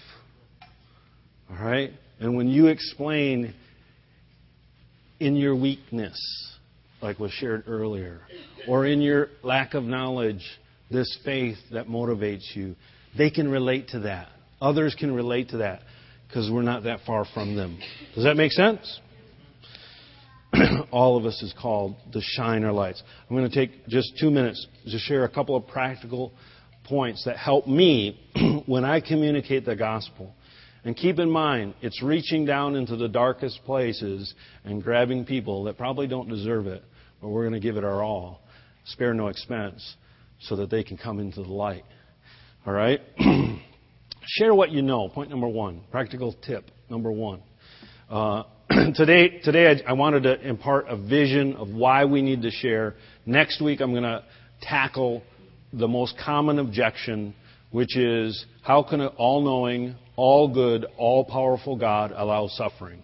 All 1.48 1.64
right? 1.64 1.92
And 2.18 2.36
when 2.36 2.48
you 2.48 2.66
explain 2.66 3.54
in 5.20 5.36
your 5.36 5.54
weakness, 5.54 6.18
like 7.00 7.20
was 7.20 7.30
shared 7.30 7.62
earlier, 7.68 8.22
or 8.66 8.86
in 8.86 9.00
your 9.00 9.28
lack 9.44 9.74
of 9.74 9.84
knowledge, 9.84 10.42
this 10.90 11.18
faith 11.24 11.58
that 11.72 11.86
motivates 11.86 12.54
you, 12.54 12.76
they 13.16 13.30
can 13.30 13.48
relate 13.48 13.88
to 13.88 14.00
that. 14.00 14.28
Others 14.60 14.96
can 14.98 15.14
relate 15.14 15.50
to 15.50 15.58
that 15.58 15.80
because 16.28 16.50
we're 16.50 16.62
not 16.62 16.84
that 16.84 17.00
far 17.06 17.24
from 17.34 17.56
them. 17.56 17.78
Does 18.14 18.24
that 18.24 18.36
make 18.36 18.52
sense? 18.52 19.00
All 20.90 21.16
of 21.16 21.24
us 21.24 21.42
is 21.42 21.54
called 21.60 21.96
to 22.12 22.20
shine 22.20 22.64
our 22.64 22.72
lights. 22.72 23.02
I'm 23.28 23.36
going 23.36 23.48
to 23.50 23.54
take 23.54 23.86
just 23.88 24.14
two 24.18 24.30
minutes 24.30 24.66
to 24.90 24.98
share 24.98 25.24
a 25.24 25.28
couple 25.28 25.56
of 25.56 25.66
practical 25.66 26.32
points 26.84 27.24
that 27.24 27.36
help 27.36 27.66
me 27.66 28.20
when 28.66 28.84
I 28.84 29.00
communicate 29.00 29.64
the 29.64 29.76
gospel. 29.76 30.32
And 30.84 30.96
keep 30.96 31.18
in 31.18 31.28
mind, 31.28 31.74
it's 31.82 32.00
reaching 32.00 32.44
down 32.44 32.76
into 32.76 32.96
the 32.96 33.08
darkest 33.08 33.64
places 33.64 34.32
and 34.64 34.82
grabbing 34.82 35.24
people 35.24 35.64
that 35.64 35.76
probably 35.76 36.06
don't 36.06 36.28
deserve 36.28 36.68
it, 36.68 36.82
but 37.20 37.28
we're 37.28 37.42
going 37.42 37.60
to 37.60 37.60
give 37.60 37.76
it 37.76 37.82
our 37.82 38.04
all. 38.04 38.40
Spare 38.84 39.12
no 39.12 39.26
expense 39.26 39.96
so 40.40 40.56
that 40.56 40.70
they 40.70 40.82
can 40.82 40.96
come 40.96 41.18
into 41.18 41.42
the 41.42 41.52
light. 41.52 41.84
All 42.66 42.72
right? 42.72 43.00
Share 44.26 44.54
what 44.54 44.70
you 44.70 44.82
know. 44.82 45.08
Point 45.08 45.30
number 45.30 45.48
one. 45.48 45.82
Practical 45.90 46.32
tip 46.32 46.70
number 46.90 47.12
one. 47.12 47.42
Uh, 48.10 48.42
today, 48.94 49.40
today 49.42 49.82
I, 49.86 49.90
I 49.90 49.92
wanted 49.92 50.24
to 50.24 50.40
impart 50.46 50.86
a 50.88 50.96
vision 50.96 51.54
of 51.54 51.68
why 51.68 52.04
we 52.04 52.22
need 52.22 52.42
to 52.42 52.50
share. 52.50 52.94
Next 53.24 53.60
week, 53.60 53.80
I'm 53.80 53.92
going 53.92 54.02
to 54.02 54.24
tackle 54.60 55.22
the 55.72 55.86
most 55.86 56.14
common 56.24 56.58
objection, 56.58 57.34
which 57.70 57.96
is 57.96 58.46
how 58.62 58.82
can 58.82 59.00
an 59.00 59.08
all 59.16 59.42
knowing, 59.42 59.94
all 60.16 60.52
good, 60.52 60.86
all 60.96 61.24
powerful 61.24 61.76
God 61.76 62.12
allow 62.14 62.48
suffering? 62.48 63.02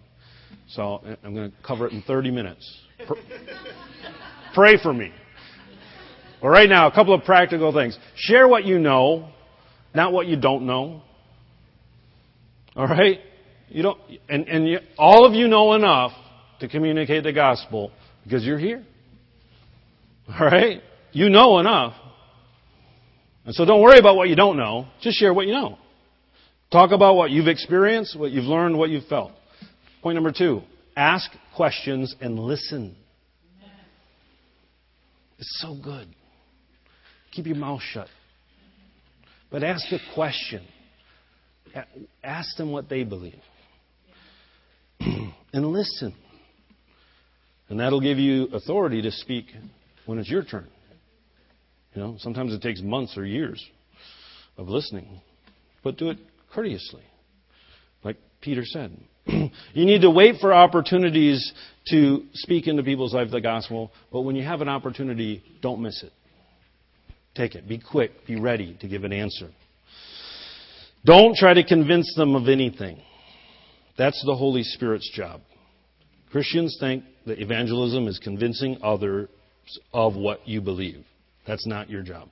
So 0.69 1.01
I'm 1.23 1.33
going 1.33 1.51
to 1.51 1.57
cover 1.65 1.87
it 1.87 1.93
in 1.93 2.01
30 2.01 2.31
minutes. 2.31 2.81
Pray 4.53 4.77
for 4.81 4.93
me. 4.93 5.11
Well, 6.43 6.51
right 6.51 6.67
now, 6.67 6.87
a 6.87 6.91
couple 6.91 7.13
of 7.13 7.23
practical 7.23 7.71
things. 7.71 7.97
Share 8.17 8.49
what 8.49 8.65
you 8.65 8.77
know, 8.77 9.29
not 9.95 10.11
what 10.11 10.27
you 10.27 10.35
don't 10.35 10.65
know. 10.65 11.01
All 12.75 12.85
right? 12.85 13.19
You 13.69 13.83
don't, 13.83 13.99
and, 14.27 14.49
and 14.49 14.67
you, 14.67 14.79
all 14.97 15.25
of 15.25 15.33
you 15.33 15.47
know 15.47 15.71
enough 15.73 16.11
to 16.59 16.67
communicate 16.67 17.23
the 17.23 17.31
gospel 17.31 17.93
because 18.25 18.43
you're 18.43 18.59
here. 18.59 18.83
All 20.27 20.45
right? 20.45 20.81
You 21.13 21.29
know 21.29 21.59
enough. 21.59 21.93
And 23.45 23.55
so 23.55 23.63
don't 23.63 23.81
worry 23.81 23.99
about 23.99 24.17
what 24.17 24.27
you 24.27 24.35
don't 24.35 24.57
know. 24.57 24.87
Just 25.01 25.17
share 25.17 25.33
what 25.33 25.47
you 25.47 25.53
know. 25.53 25.77
Talk 26.73 26.91
about 26.91 27.15
what 27.15 27.31
you've 27.31 27.47
experienced, 27.47 28.19
what 28.19 28.31
you've 28.31 28.45
learned, 28.45 28.77
what 28.77 28.89
you've 28.89 29.05
felt. 29.05 29.31
Point 30.01 30.15
number 30.15 30.33
two 30.37 30.61
ask 30.97 31.31
questions 31.55 32.13
and 32.19 32.37
listen. 32.37 32.97
It's 35.39 35.61
so 35.61 35.75
good. 35.81 36.07
Keep 37.33 37.47
your 37.47 37.55
mouth 37.55 37.81
shut. 37.81 38.07
But 39.51 39.63
ask 39.63 39.85
a 39.91 39.99
question. 40.13 40.65
Ask 42.23 42.55
them 42.57 42.71
what 42.71 42.89
they 42.89 43.03
believe. 43.03 43.41
and 44.99 45.67
listen. 45.67 46.15
And 47.69 47.79
that'll 47.79 48.01
give 48.01 48.19
you 48.19 48.45
authority 48.53 49.01
to 49.01 49.11
speak 49.11 49.45
when 50.05 50.19
it's 50.19 50.29
your 50.29 50.43
turn. 50.43 50.67
You 51.93 52.01
know, 52.01 52.15
sometimes 52.19 52.53
it 52.53 52.61
takes 52.61 52.81
months 52.81 53.17
or 53.17 53.25
years 53.25 53.63
of 54.57 54.69
listening. 54.69 55.21
But 55.83 55.97
do 55.97 56.09
it 56.09 56.17
courteously. 56.53 57.03
Like 58.03 58.17
Peter 58.41 58.63
said. 58.65 58.95
you 59.25 59.49
need 59.73 60.01
to 60.01 60.09
wait 60.09 60.35
for 60.39 60.53
opportunities 60.53 61.53
to 61.87 62.25
speak 62.33 62.67
into 62.67 62.83
people's 62.83 63.13
life 63.13 63.31
the 63.31 63.41
gospel, 63.41 63.91
but 64.11 64.21
when 64.21 64.35
you 64.35 64.43
have 64.43 64.61
an 64.61 64.69
opportunity, 64.69 65.43
don't 65.61 65.81
miss 65.81 66.03
it. 66.03 66.11
Take 67.35 67.55
it. 67.55 67.67
Be 67.67 67.79
quick. 67.79 68.25
Be 68.27 68.39
ready 68.39 68.77
to 68.81 68.87
give 68.87 69.03
an 69.03 69.13
answer. 69.13 69.49
Don't 71.05 71.35
try 71.35 71.53
to 71.53 71.63
convince 71.63 72.13
them 72.15 72.35
of 72.35 72.47
anything. 72.47 73.01
That's 73.97 74.21
the 74.25 74.35
Holy 74.35 74.63
Spirit's 74.63 75.09
job. 75.13 75.41
Christians 76.31 76.77
think 76.79 77.03
that 77.25 77.39
evangelism 77.39 78.07
is 78.07 78.19
convincing 78.19 78.77
others 78.81 79.29
of 79.93 80.15
what 80.15 80.47
you 80.47 80.61
believe. 80.61 81.05
That's 81.45 81.67
not 81.67 81.89
your 81.89 82.01
job. 82.01 82.29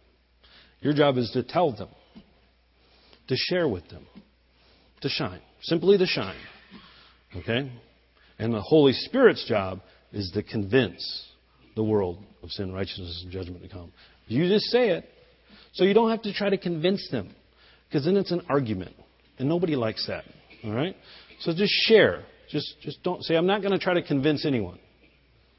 Your 0.80 0.94
job 0.94 1.18
is 1.18 1.30
to 1.32 1.44
tell 1.44 1.72
them, 1.76 1.90
to 3.28 3.36
share 3.36 3.68
with 3.68 3.88
them, 3.90 4.08
to 5.02 5.10
shine. 5.10 5.42
Simply 5.62 5.98
to 5.98 6.06
shine. 6.06 6.40
Okay? 7.36 7.72
And 8.40 8.54
the 8.54 8.62
Holy 8.62 8.94
Spirit's 8.94 9.46
job 9.48 9.82
is 10.12 10.32
to 10.32 10.42
convince 10.42 11.28
the 11.76 11.84
world 11.84 12.24
of 12.42 12.50
sin, 12.52 12.74
righteousness, 12.74 13.22
and 13.24 13.32
judgment 13.32 13.62
to 13.62 13.70
come. 13.70 13.94
You 14.32 14.48
just 14.48 14.66
say 14.68 14.90
it. 14.92 15.06
So 15.74 15.84
you 15.84 15.94
don't 15.94 16.10
have 16.10 16.22
to 16.24 16.34
try 16.34 16.50
to 16.50 16.58
convince 16.58 17.08
them. 17.12 17.36
Because 17.88 18.06
then 18.06 18.16
it's 18.16 18.32
an 18.32 18.42
argument. 18.50 18.96
And 19.38 19.50
nobody 19.50 19.76
likes 19.76 20.08
that. 20.08 20.24
All 20.64 20.72
right? 20.72 20.96
So 21.42 21.54
just 21.54 21.74
share. 21.88 22.24
Just, 22.50 22.76
just 22.82 23.04
don't 23.04 23.22
say, 23.24 23.36
I'm 23.36 23.46
not 23.46 23.62
going 23.62 23.74
to 23.74 23.80
try 23.80 23.94
to 23.94 24.02
convince 24.02 24.46
anyone. 24.46 24.80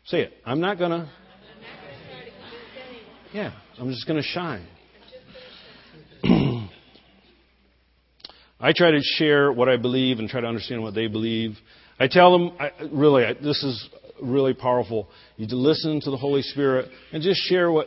Say 0.06 0.22
it. 0.22 0.32
I'm 0.44 0.60
not 0.60 0.78
going 0.78 0.90
to. 0.90 1.10
Yeah, 3.32 3.52
I'm 3.78 3.90
just 3.90 4.06
going 4.06 4.20
to 4.20 4.26
shine. 4.26 4.66
I 8.60 8.72
try 8.74 8.90
to 8.90 9.00
share 9.02 9.50
what 9.52 9.68
I 9.68 9.76
believe 9.76 10.18
and 10.18 10.28
try 10.28 10.40
to 10.42 10.46
understand 10.46 10.82
what 10.82 10.94
they 10.94 11.06
believe. 11.06 11.56
I 11.98 12.08
tell 12.08 12.38
them, 12.38 12.56
I, 12.60 12.70
really, 12.92 13.24
I, 13.24 13.32
this 13.34 13.62
is 13.62 13.88
really 14.22 14.52
powerful. 14.52 15.08
You 15.36 15.46
to 15.48 15.56
listen 15.56 16.00
to 16.02 16.10
the 16.10 16.18
Holy 16.18 16.42
Spirit 16.42 16.90
and 17.12 17.22
just 17.22 17.40
share 17.48 17.70
what 17.70 17.86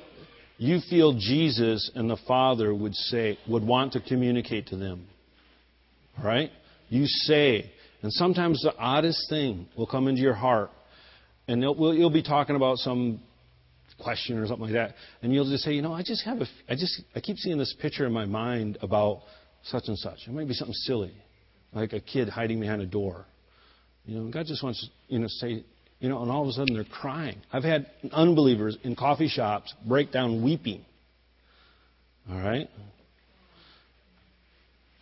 you 0.57 0.79
feel 0.89 1.13
Jesus 1.13 1.91
and 1.95 2.09
the 2.09 2.17
Father 2.27 2.73
would 2.73 2.95
say, 2.95 3.37
would 3.47 3.63
want 3.63 3.93
to 3.93 3.99
communicate 3.99 4.67
to 4.67 4.77
them. 4.77 5.07
Right? 6.23 6.49
You 6.89 7.05
say, 7.05 7.71
and 8.01 8.11
sometimes 8.13 8.61
the 8.61 8.75
oddest 8.77 9.29
thing 9.29 9.67
will 9.77 9.87
come 9.87 10.07
into 10.07 10.21
your 10.21 10.33
heart, 10.33 10.69
and 11.47 11.61
you'll 11.61 12.09
be 12.09 12.23
talking 12.23 12.55
about 12.55 12.77
some 12.77 13.19
question 14.01 14.37
or 14.37 14.47
something 14.47 14.65
like 14.65 14.73
that, 14.73 14.95
and 15.21 15.33
you'll 15.33 15.49
just 15.49 15.63
say, 15.63 15.73
you 15.73 15.81
know, 15.81 15.93
I 15.93 16.03
just 16.03 16.23
have 16.25 16.39
a, 16.39 16.45
I 16.69 16.75
just, 16.75 17.01
I 17.15 17.19
keep 17.19 17.37
seeing 17.37 17.57
this 17.57 17.75
picture 17.81 18.05
in 18.05 18.13
my 18.13 18.25
mind 18.25 18.77
about 18.81 19.21
such 19.63 19.83
and 19.87 19.97
such. 19.97 20.19
It 20.27 20.33
might 20.33 20.47
be 20.47 20.53
something 20.53 20.73
silly, 20.73 21.13
like 21.73 21.93
a 21.93 21.99
kid 21.99 22.29
hiding 22.29 22.59
behind 22.59 22.81
a 22.81 22.85
door. 22.85 23.25
You 24.05 24.19
know, 24.19 24.31
God 24.31 24.45
just 24.45 24.63
wants, 24.63 24.87
you 25.07 25.19
know, 25.19 25.27
say, 25.27 25.63
you 25.99 26.09
know, 26.09 26.21
and 26.21 26.31
all 26.31 26.43
of 26.43 26.49
a 26.49 26.51
sudden 26.51 26.73
they're 26.75 26.83
crying. 26.83 27.37
I've 27.51 27.63
had 27.63 27.87
unbelievers 28.11 28.77
in 28.83 28.95
coffee 28.95 29.27
shops 29.27 29.73
break 29.87 30.11
down 30.11 30.43
weeping. 30.43 30.83
All 32.29 32.37
right? 32.37 32.69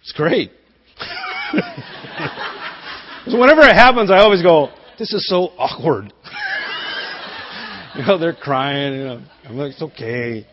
It's 0.01 0.11
great. 0.11 0.51
so 3.27 3.39
whenever 3.39 3.61
it 3.61 3.75
happens, 3.75 4.11
I 4.11 4.19
always 4.19 4.41
go, 4.41 4.69
this 4.99 5.13
is 5.13 5.27
so 5.27 5.49
awkward. 5.57 6.13
you 7.95 8.05
know, 8.05 8.17
they're 8.17 8.33
crying. 8.33 8.93
You 8.93 9.03
know, 9.05 9.21
I'm 9.45 9.57
like, 9.57 9.71
it's 9.71 9.81
okay. 9.81 10.45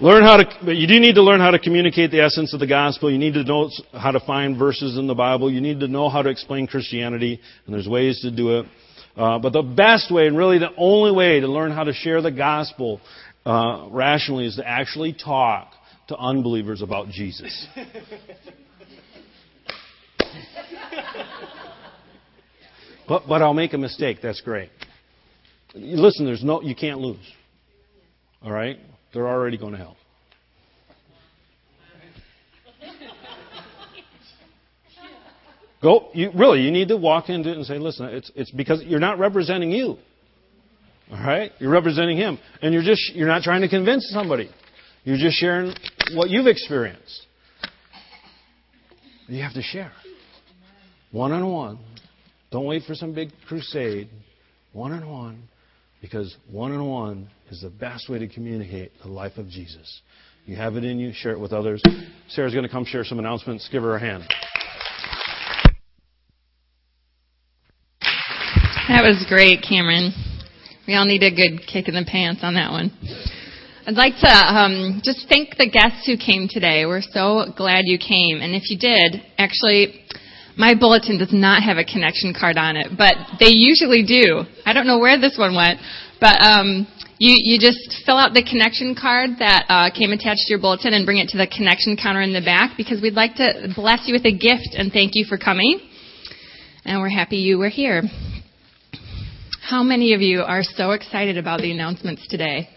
Learn 0.00 0.22
how 0.22 0.38
to, 0.38 0.44
but 0.64 0.76
you 0.76 0.86
do 0.86 0.98
need 0.98 1.16
to 1.16 1.22
learn 1.22 1.40
how 1.40 1.50
to 1.50 1.58
communicate 1.58 2.10
the 2.10 2.20
essence 2.22 2.54
of 2.54 2.60
the 2.60 2.66
gospel. 2.66 3.12
You 3.12 3.18
need 3.18 3.34
to 3.34 3.44
know 3.44 3.68
how 3.92 4.12
to 4.12 4.20
find 4.20 4.56
verses 4.58 4.96
in 4.96 5.06
the 5.06 5.14
Bible. 5.14 5.52
You 5.52 5.60
need 5.60 5.80
to 5.80 5.88
know 5.88 6.08
how 6.08 6.22
to 6.22 6.30
explain 6.30 6.66
Christianity, 6.66 7.38
and 7.66 7.74
there's 7.74 7.86
ways 7.86 8.20
to 8.22 8.30
do 8.30 8.60
it. 8.60 8.66
Uh, 9.16 9.38
but 9.38 9.52
the 9.52 9.62
best 9.62 10.10
way, 10.12 10.26
and 10.26 10.36
really 10.36 10.58
the 10.58 10.74
only 10.76 11.12
way 11.12 11.40
to 11.40 11.48
learn 11.48 11.72
how 11.72 11.84
to 11.84 11.92
share 11.92 12.22
the 12.22 12.30
gospel 12.30 13.00
uh, 13.44 13.88
rationally, 13.90 14.46
is 14.46 14.56
to 14.56 14.66
actually 14.66 15.12
talk 15.12 15.72
to 16.08 16.16
unbelievers 16.16 16.82
about 16.82 17.08
Jesus. 17.08 17.66
but, 23.08 23.22
but 23.28 23.42
I'll 23.42 23.54
make 23.54 23.72
a 23.72 23.78
mistake. 23.78 24.18
That's 24.22 24.40
great. 24.40 24.70
Listen, 25.74 26.26
there's 26.26 26.42
no, 26.42 26.62
you 26.62 26.74
can't 26.74 26.98
lose. 26.98 27.18
All 28.42 28.50
right? 28.52 28.78
They're 29.12 29.28
already 29.28 29.58
going 29.58 29.72
to 29.72 29.78
hell. 29.78 29.96
Go, 35.82 36.10
you, 36.12 36.30
really, 36.34 36.60
you 36.60 36.70
need 36.70 36.88
to 36.88 36.96
walk 36.96 37.30
into 37.30 37.50
it 37.50 37.56
and 37.56 37.64
say, 37.64 37.78
listen, 37.78 38.06
it's, 38.06 38.30
it's 38.34 38.50
because 38.50 38.82
you're 38.84 39.00
not 39.00 39.18
representing 39.18 39.70
you. 39.70 39.96
All 41.10 41.18
right? 41.18 41.52
You're 41.58 41.70
representing 41.70 42.18
him. 42.18 42.38
And 42.60 42.74
you're 42.74 42.82
just, 42.82 43.14
you're 43.14 43.28
not 43.28 43.42
trying 43.42 43.62
to 43.62 43.68
convince 43.68 44.08
somebody. 44.10 44.50
You're 45.04 45.16
just 45.16 45.36
sharing 45.36 45.74
what 46.14 46.28
you've 46.28 46.46
experienced. 46.46 47.26
You 49.26 49.42
have 49.42 49.54
to 49.54 49.62
share. 49.62 49.92
One 51.12 51.32
on 51.32 51.50
one. 51.50 51.78
Don't 52.50 52.66
wait 52.66 52.82
for 52.86 52.94
some 52.94 53.14
big 53.14 53.30
crusade. 53.48 54.08
One 54.72 54.92
on 54.92 55.08
one. 55.08 55.42
Because 56.02 56.36
one 56.50 56.72
on 56.72 56.86
one 56.86 57.30
is 57.50 57.62
the 57.62 57.70
best 57.70 58.08
way 58.08 58.18
to 58.18 58.28
communicate 58.28 58.92
the 59.02 59.08
life 59.08 59.36
of 59.36 59.48
Jesus. 59.48 60.00
You 60.46 60.56
have 60.56 60.76
it 60.76 60.84
in 60.84 60.98
you, 60.98 61.12
share 61.14 61.32
it 61.32 61.40
with 61.40 61.52
others. 61.52 61.82
Sarah's 62.28 62.52
going 62.52 62.64
to 62.64 62.70
come 62.70 62.84
share 62.84 63.04
some 63.04 63.18
announcements. 63.18 63.68
Give 63.70 63.82
her 63.82 63.96
a 63.96 64.00
hand. 64.00 64.24
That 69.00 69.16
was 69.16 69.24
great, 69.32 69.64
Cameron. 69.64 70.12
We 70.86 70.92
all 70.92 71.08
need 71.08 71.24
a 71.24 71.32
good 71.32 71.64
kick 71.64 71.88
in 71.88 71.96
the 71.96 72.04
pants 72.04 72.44
on 72.44 72.52
that 72.60 72.68
one. 72.68 72.92
I'd 73.88 73.96
like 73.96 74.12
to 74.20 74.28
um, 74.28 75.00
just 75.00 75.24
thank 75.24 75.56
the 75.56 75.72
guests 75.72 76.04
who 76.04 76.20
came 76.20 76.52
today. 76.52 76.84
We're 76.84 77.00
so 77.00 77.48
glad 77.56 77.88
you 77.88 77.96
came. 77.96 78.44
And 78.44 78.52
if 78.52 78.68
you 78.68 78.76
did, 78.76 79.24
actually, 79.40 80.04
my 80.52 80.76
bulletin 80.76 81.16
does 81.16 81.32
not 81.32 81.64
have 81.64 81.80
a 81.80 81.84
connection 81.88 82.36
card 82.36 82.60
on 82.60 82.76
it, 82.76 82.92
but 82.92 83.16
they 83.40 83.48
usually 83.56 84.04
do. 84.04 84.44
I 84.68 84.76
don't 84.76 84.84
know 84.84 85.00
where 85.00 85.16
this 85.16 85.40
one 85.40 85.56
went, 85.56 85.80
but 86.20 86.36
um, 86.44 86.84
you, 87.16 87.32
you 87.40 87.56
just 87.56 88.04
fill 88.04 88.20
out 88.20 88.36
the 88.36 88.44
connection 88.44 88.92
card 88.92 89.40
that 89.40 89.64
uh, 89.72 89.88
came 89.96 90.12
attached 90.12 90.44
to 90.44 90.52
your 90.52 90.60
bulletin 90.60 90.92
and 90.92 91.08
bring 91.08 91.24
it 91.24 91.32
to 91.32 91.40
the 91.40 91.48
connection 91.48 91.96
counter 91.96 92.20
in 92.20 92.36
the 92.36 92.44
back 92.44 92.76
because 92.76 93.00
we'd 93.00 93.16
like 93.16 93.40
to 93.40 93.72
bless 93.72 94.04
you 94.04 94.12
with 94.12 94.28
a 94.28 94.36
gift 94.36 94.76
and 94.76 94.92
thank 94.92 95.16
you 95.16 95.24
for 95.24 95.40
coming. 95.40 95.80
And 96.84 97.00
we're 97.00 97.08
happy 97.08 97.40
you 97.40 97.56
were 97.56 97.72
here. 97.72 98.04
How 99.62 99.82
many 99.82 100.14
of 100.14 100.20
you 100.20 100.40
are 100.40 100.62
so 100.62 100.92
excited 100.92 101.36
about 101.36 101.60
the 101.60 101.70
announcements 101.70 102.26
today? 102.26 102.68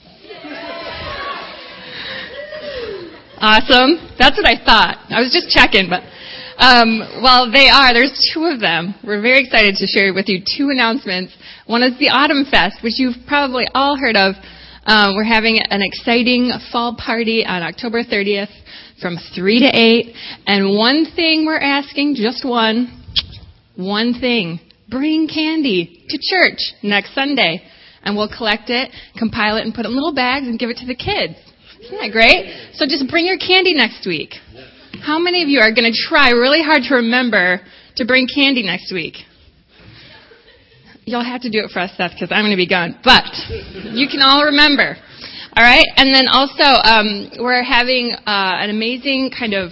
Awesome. 3.40 3.98
That's 4.20 4.38
what 4.38 4.46
I 4.46 4.56
thought. 4.64 5.00
I 5.10 5.20
was 5.20 5.32
just 5.32 5.50
checking, 5.50 5.90
but 5.90 6.04
um, 6.58 7.00
well, 7.24 7.52
they 7.52 7.68
are. 7.70 7.94
There's 7.94 8.32
two 8.34 8.46
of 8.46 8.60
them. 8.60 8.96
We're 9.04 9.22
very 9.22 9.44
excited 9.44 9.76
to 9.76 9.88
share 9.88 10.14
with 10.14 10.28
you 10.28 10.40
two 10.40 10.70
announcements. 10.70 11.36
One 11.66 11.84
is 11.84 11.98
the 12.00 12.10
Autumn 12.10 12.46
Fest, 12.50 12.78
which 12.84 13.00
you've 13.00 13.16
probably 13.28 13.66
all 13.74 13.98
heard 13.98 14.16
of. 14.16 14.36
Um, 14.86 15.16
we're 15.16 15.24
having 15.24 15.60
an 15.60 15.82
exciting 15.82 16.52
fall 16.72 16.96
party 16.96 17.46
on 17.46 17.64
October 17.64 18.04
30th 18.04 18.52
from 19.02 19.18
3 19.36 19.60
to 19.62 19.72
8. 19.74 20.16
And 20.48 20.78
one 20.78 21.08
thing 21.16 21.46
we're 21.46 21.60
asking, 21.60 22.16
just 22.16 22.46
one, 22.46 23.02
one 23.76 24.14
thing. 24.20 24.60
Bring 24.90 25.28
candy 25.28 26.06
to 26.10 26.18
church 26.18 26.60
next 26.84 27.14
Sunday. 27.14 27.62
And 28.04 28.18
we'll 28.18 28.28
collect 28.28 28.70
it, 28.70 28.92
compile 29.18 29.56
it, 29.56 29.64
and 29.64 29.74
put 29.74 29.86
it 29.86 29.90
in 29.90 29.96
little 29.96 30.14
bags 30.14 30.46
and 30.46 30.60
give 30.60 30.70
it 30.70 30.78
to 30.78 30.86
the 30.86 30.96
kids. 30.96 31.40
Isn't 31.80 32.00
that 32.00 32.12
great? 32.12 32.52
So 32.74 32.86
just 32.86 33.08
bring 33.08 33.26
your 33.26 33.38
candy 33.38 33.74
next 33.74 34.06
week. 34.06 34.36
How 35.02 35.20
many 35.20 35.42
of 35.42 35.48
you 35.48 35.60
are 35.60 35.72
going 35.72 35.92
to 35.92 35.96
try 36.08 36.32
really 36.32 36.62
hard 36.62 36.84
to 36.90 36.96
remember 36.96 37.62
to 37.96 38.06
bring 38.06 38.28
candy 38.28 38.64
next 38.64 38.92
week? 38.92 39.16
You'll 41.06 41.24
have 41.24 41.42
to 41.42 41.50
do 41.50 41.60
it 41.60 41.72
for 41.72 41.80
us, 41.80 41.92
Seth, 41.96 42.12
because 42.12 42.32
I'm 42.32 42.44
going 42.44 42.56
to 42.56 42.60
be 42.60 42.68
gone. 42.68 43.00
But 43.04 43.28
you 43.92 44.08
can 44.08 44.20
all 44.22 44.46
remember. 44.46 44.96
All 45.56 45.64
right, 45.64 45.86
and 45.98 46.16
then 46.16 46.28
also 46.28 46.64
um, 46.64 47.44
we're 47.44 47.64
having 47.64 48.16
uh, 48.26 48.64
an 48.64 48.70
amazing 48.70 49.32
kind 49.38 49.54
of 49.54 49.72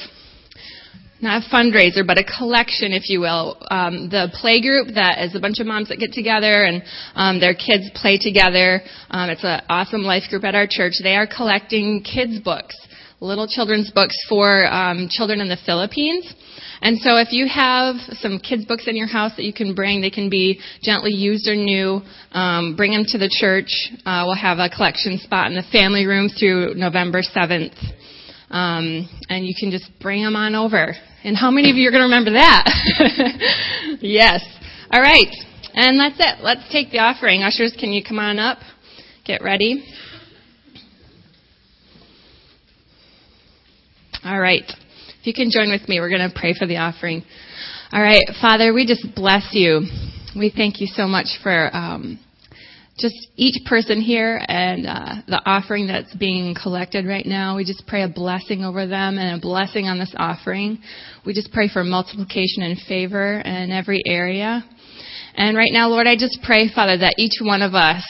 not 1.22 1.44
a 1.44 1.50
fundraiser, 1.54 2.06
but 2.06 2.18
a 2.18 2.24
collection, 2.24 2.94
if 2.94 3.10
you 3.10 3.22
will. 3.22 3.58
Um, 3.70 4.10
the 4.10 4.30
play 4.42 4.62
group 4.62 4.96
that 4.96 5.20
is 5.22 5.36
a 5.36 5.40
bunch 5.40 5.60
of 5.60 5.68
moms 5.68 5.90
that 5.90 6.00
get 6.00 6.14
together 6.14 6.66
and 6.66 6.84
um, 7.16 7.40
their 7.40 7.54
kids 7.54 7.90
play 7.94 8.18
together. 8.18 8.82
Um, 9.10 9.30
it's 9.30 9.44
an 9.44 9.62
awesome 9.70 10.02
life 10.02 10.24
group 10.30 10.44
at 10.44 10.56
our 10.56 10.68
church. 10.70 10.94
They 11.02 11.16
are 11.16 11.28
collecting 11.28 12.04
kids 12.04 12.40
books, 12.40 12.76
little 13.20 13.48
children's 13.48 13.92
books 13.92 14.18
for 14.28 14.66
um, 14.66 15.08
children 15.10 15.42
in 15.42 15.50
the 15.50 15.58
Philippines. 15.66 16.34
And 16.82 16.98
so 16.98 17.18
if 17.18 17.32
you 17.32 17.48
have 17.48 17.96
some 18.18 18.40
kids 18.40 18.66
books 18.66 18.88
in 18.88 18.96
your 18.96 19.08
house 19.08 19.34
that 19.38 19.44
you 19.44 19.54
can 19.54 19.76
bring, 19.76 20.02
they 20.02 20.10
can 20.10 20.32
be 20.32 20.60
gently 20.82 21.12
used 21.12 21.48
or 21.48 21.56
new. 21.56 22.02
Um, 22.32 22.76
bring 22.76 22.92
them 22.92 23.06
to 23.10 23.20
the 23.20 23.30
church. 23.30 23.70
Uh, 24.04 24.24
we'll 24.26 24.36
have 24.36 24.58
a 24.58 24.68
collection 24.68 25.20
spot 25.20 25.52
in 25.52 25.56
the 25.56 25.64
family 25.72 26.08
room 26.08 26.30
through 26.30 26.74
November 26.74 27.22
7th. 27.22 27.78
Um, 28.52 29.10
and 29.30 29.46
you 29.46 29.54
can 29.58 29.72
just 29.72 29.90
bring 30.02 30.24
them 30.24 30.36
on 30.36 30.56
over. 30.56 30.94
And 31.24 31.38
how 31.38 31.52
many 31.52 31.72
of 31.72 31.78
you 31.78 31.88
are 31.88 31.92
going 31.92 32.02
to 32.02 32.06
remember 32.06 32.32
that? 32.32 32.66
yes. 34.02 34.44
All 34.92 35.02
right. 35.02 35.30
And 35.74 35.98
that's 35.98 36.18
it. 36.20 36.44
Let's 36.44 36.70
take 36.72 36.92
the 36.92 37.00
offering. 37.00 37.44
Ushers, 37.44 37.76
can 37.80 37.92
you 37.92 38.04
come 38.04 38.20
on 38.20 38.40
up? 38.40 38.60
Get 39.26 39.42
ready. 39.42 39.86
All 44.24 44.40
right. 44.40 44.70
If 45.22 45.28
you 45.28 45.34
can 45.34 45.50
join 45.50 45.72
with 45.72 45.88
me, 45.88 46.00
we're 46.00 46.10
going 46.10 46.30
to 46.30 46.36
pray 46.36 46.54
for 46.58 46.68
the 46.68 46.78
offering. 46.78 47.24
All 47.92 48.02
right, 48.02 48.24
Father, 48.42 48.74
we 48.74 48.86
just 48.86 49.08
bless 49.16 49.50
you. 49.52 49.82
We 50.36 50.52
thank 50.56 50.82
you 50.82 50.88
so 50.88 51.08
much 51.08 51.28
for 51.44 51.76
um, 51.76 52.20
just 53.02 53.28
each 53.36 53.66
person 53.66 54.00
here 54.00 54.42
and 54.48 54.86
uh, 54.86 55.16
the 55.28 55.42
offering 55.46 55.88
that's 55.88 56.14
being 56.16 56.56
collected 56.62 57.06
right 57.06 57.26
now. 57.26 57.58
We 57.58 57.66
just 57.66 57.86
pray 57.88 58.04
a 58.04 58.08
blessing 58.08 58.64
over 58.64 58.88
them 58.88 59.18
and 59.18 59.38
a 59.38 59.42
blessing 59.42 59.88
on 59.88 60.00
this 60.00 60.14
offering. 60.18 60.80
We 61.26 61.34
just 61.34 61.52
pray 61.52 61.68
for 61.68 61.84
multiplication 61.84 62.64
and 62.64 62.78
favor 62.88 63.40
in 63.40 63.72
every 63.72 64.02
area. 64.06 64.64
And 65.36 65.58
right 65.58 65.72
now, 65.72 65.90
Lord, 65.90 66.08
I 66.08 66.16
just 66.16 66.40
pray, 66.44 66.70
Father, 66.74 66.98
that 67.00 67.16
each 67.18 67.42
one 67.42 67.62
of 67.62 67.74
us 67.74 68.04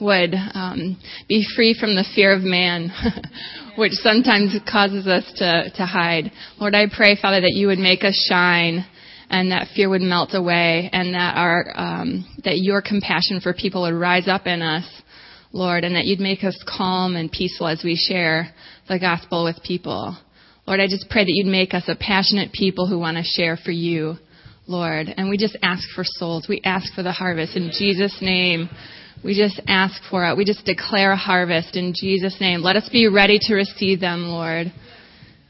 would 0.00 0.34
um, 0.54 0.96
be 1.28 1.44
free 1.56 1.76
from 1.78 1.94
the 1.94 2.04
fear 2.14 2.32
of 2.32 2.42
man. 2.42 2.90
which 3.76 3.92
sometimes 3.92 4.58
causes 4.70 5.06
us 5.06 5.24
to, 5.36 5.70
to 5.76 5.84
hide. 5.84 6.32
Lord, 6.58 6.74
I 6.74 6.86
pray, 6.90 7.14
Father, 7.20 7.42
that 7.42 7.52
you 7.52 7.66
would 7.66 7.78
make 7.78 8.04
us 8.04 8.16
shine 8.26 8.86
and 9.30 9.50
that 9.50 9.68
fear 9.74 9.88
would 9.88 10.02
melt 10.02 10.30
away 10.32 10.88
and 10.92 11.14
that 11.14 11.36
our, 11.36 11.72
um, 11.74 12.24
that 12.44 12.58
your 12.58 12.82
compassion 12.82 13.40
for 13.40 13.52
people 13.52 13.82
would 13.82 13.94
rise 13.94 14.28
up 14.28 14.46
in 14.46 14.62
us, 14.62 14.84
Lord, 15.52 15.84
and 15.84 15.96
that 15.96 16.04
you'd 16.04 16.20
make 16.20 16.44
us 16.44 16.56
calm 16.66 17.16
and 17.16 17.30
peaceful 17.30 17.66
as 17.66 17.82
we 17.84 17.96
share 17.96 18.52
the 18.88 18.98
gospel 18.98 19.44
with 19.44 19.62
people. 19.64 20.16
Lord, 20.66 20.80
I 20.80 20.86
just 20.86 21.08
pray 21.10 21.24
that 21.24 21.32
you'd 21.32 21.50
make 21.50 21.74
us 21.74 21.84
a 21.86 21.96
passionate 21.96 22.52
people 22.52 22.88
who 22.88 22.98
want 22.98 23.16
to 23.16 23.22
share 23.22 23.56
for 23.56 23.70
you, 23.70 24.16
Lord. 24.66 25.06
And 25.16 25.28
we 25.28 25.36
just 25.36 25.56
ask 25.62 25.82
for 25.94 26.04
souls. 26.04 26.46
We 26.48 26.60
ask 26.64 26.92
for 26.94 27.02
the 27.02 27.12
harvest 27.12 27.56
in 27.56 27.70
Jesus' 27.76 28.18
name. 28.20 28.68
We 29.24 29.36
just 29.36 29.60
ask 29.66 30.00
for 30.10 30.28
it. 30.28 30.36
We 30.36 30.44
just 30.44 30.64
declare 30.64 31.12
a 31.12 31.16
harvest 31.16 31.76
in 31.76 31.94
Jesus' 31.96 32.36
name. 32.40 32.62
Let 32.62 32.76
us 32.76 32.88
be 32.90 33.08
ready 33.08 33.38
to 33.42 33.54
receive 33.54 34.00
them, 34.00 34.24
Lord. 34.24 34.72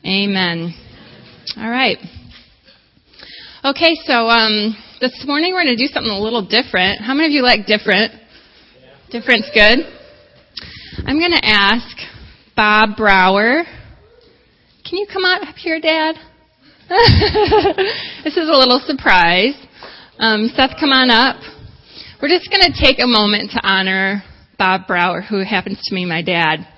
Amen. 0.05 0.75
All 1.57 1.71
right. 1.71 1.99
Okay, 3.67 3.97
so 4.05 4.29
um, 4.29 4.77
this 5.01 5.25
morning 5.27 5.53
we're 5.53 5.65
going 5.65 5.77
to 5.77 5.83
do 5.83 5.93
something 5.93 6.13
a 6.13 6.21
little 6.21 6.47
different. 6.47 7.01
How 7.01 7.15
many 7.15 7.27
of 7.27 7.33
you 7.33 7.43
like 7.43 7.67
different? 7.67 8.13
Different's 9.11 9.51
good. 9.53 9.81
I'm 11.05 11.19
going 11.19 11.33
to 11.33 11.45
ask 11.45 11.99
Bob 12.55 12.97
Brower. 12.97 13.65
Can 14.89 15.01
you 15.01 15.09
come 15.13 15.25
out 15.25 15.43
up 15.43 15.57
here, 15.57 15.81
Dad? 15.81 16.15
this 18.23 18.37
is 18.37 18.49
a 18.49 18.55
little 18.55 18.81
surprise. 18.87 19.59
Um, 20.21 20.49
Seth, 20.55 20.79
come 20.79 20.91
on 20.91 21.11
up. 21.11 21.43
We're 22.23 22.29
just 22.29 22.49
going 22.49 22.63
to 22.71 22.81
take 22.81 23.03
a 23.03 23.07
moment 23.09 23.51
to 23.51 23.61
honor 23.67 24.23
Bob 24.61 24.87
Brower, 24.87 25.23
who 25.23 25.43
happens 25.43 25.83
to 25.83 25.93
be 25.93 26.05
my 26.05 26.23
dad. 26.23 26.69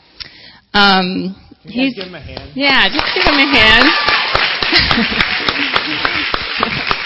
Um, 0.73 1.37
Can 1.65 1.71
he's, 1.71 1.95
give 1.97 2.07
him 2.07 2.15
a 2.15 2.21
hand? 2.23 2.53
Yeah, 2.55 2.89
just 2.89 3.05
give 3.15 3.27
him 3.27 3.37
a 3.37 3.45
hand. 3.45 5.29
gracias. 6.59 6.89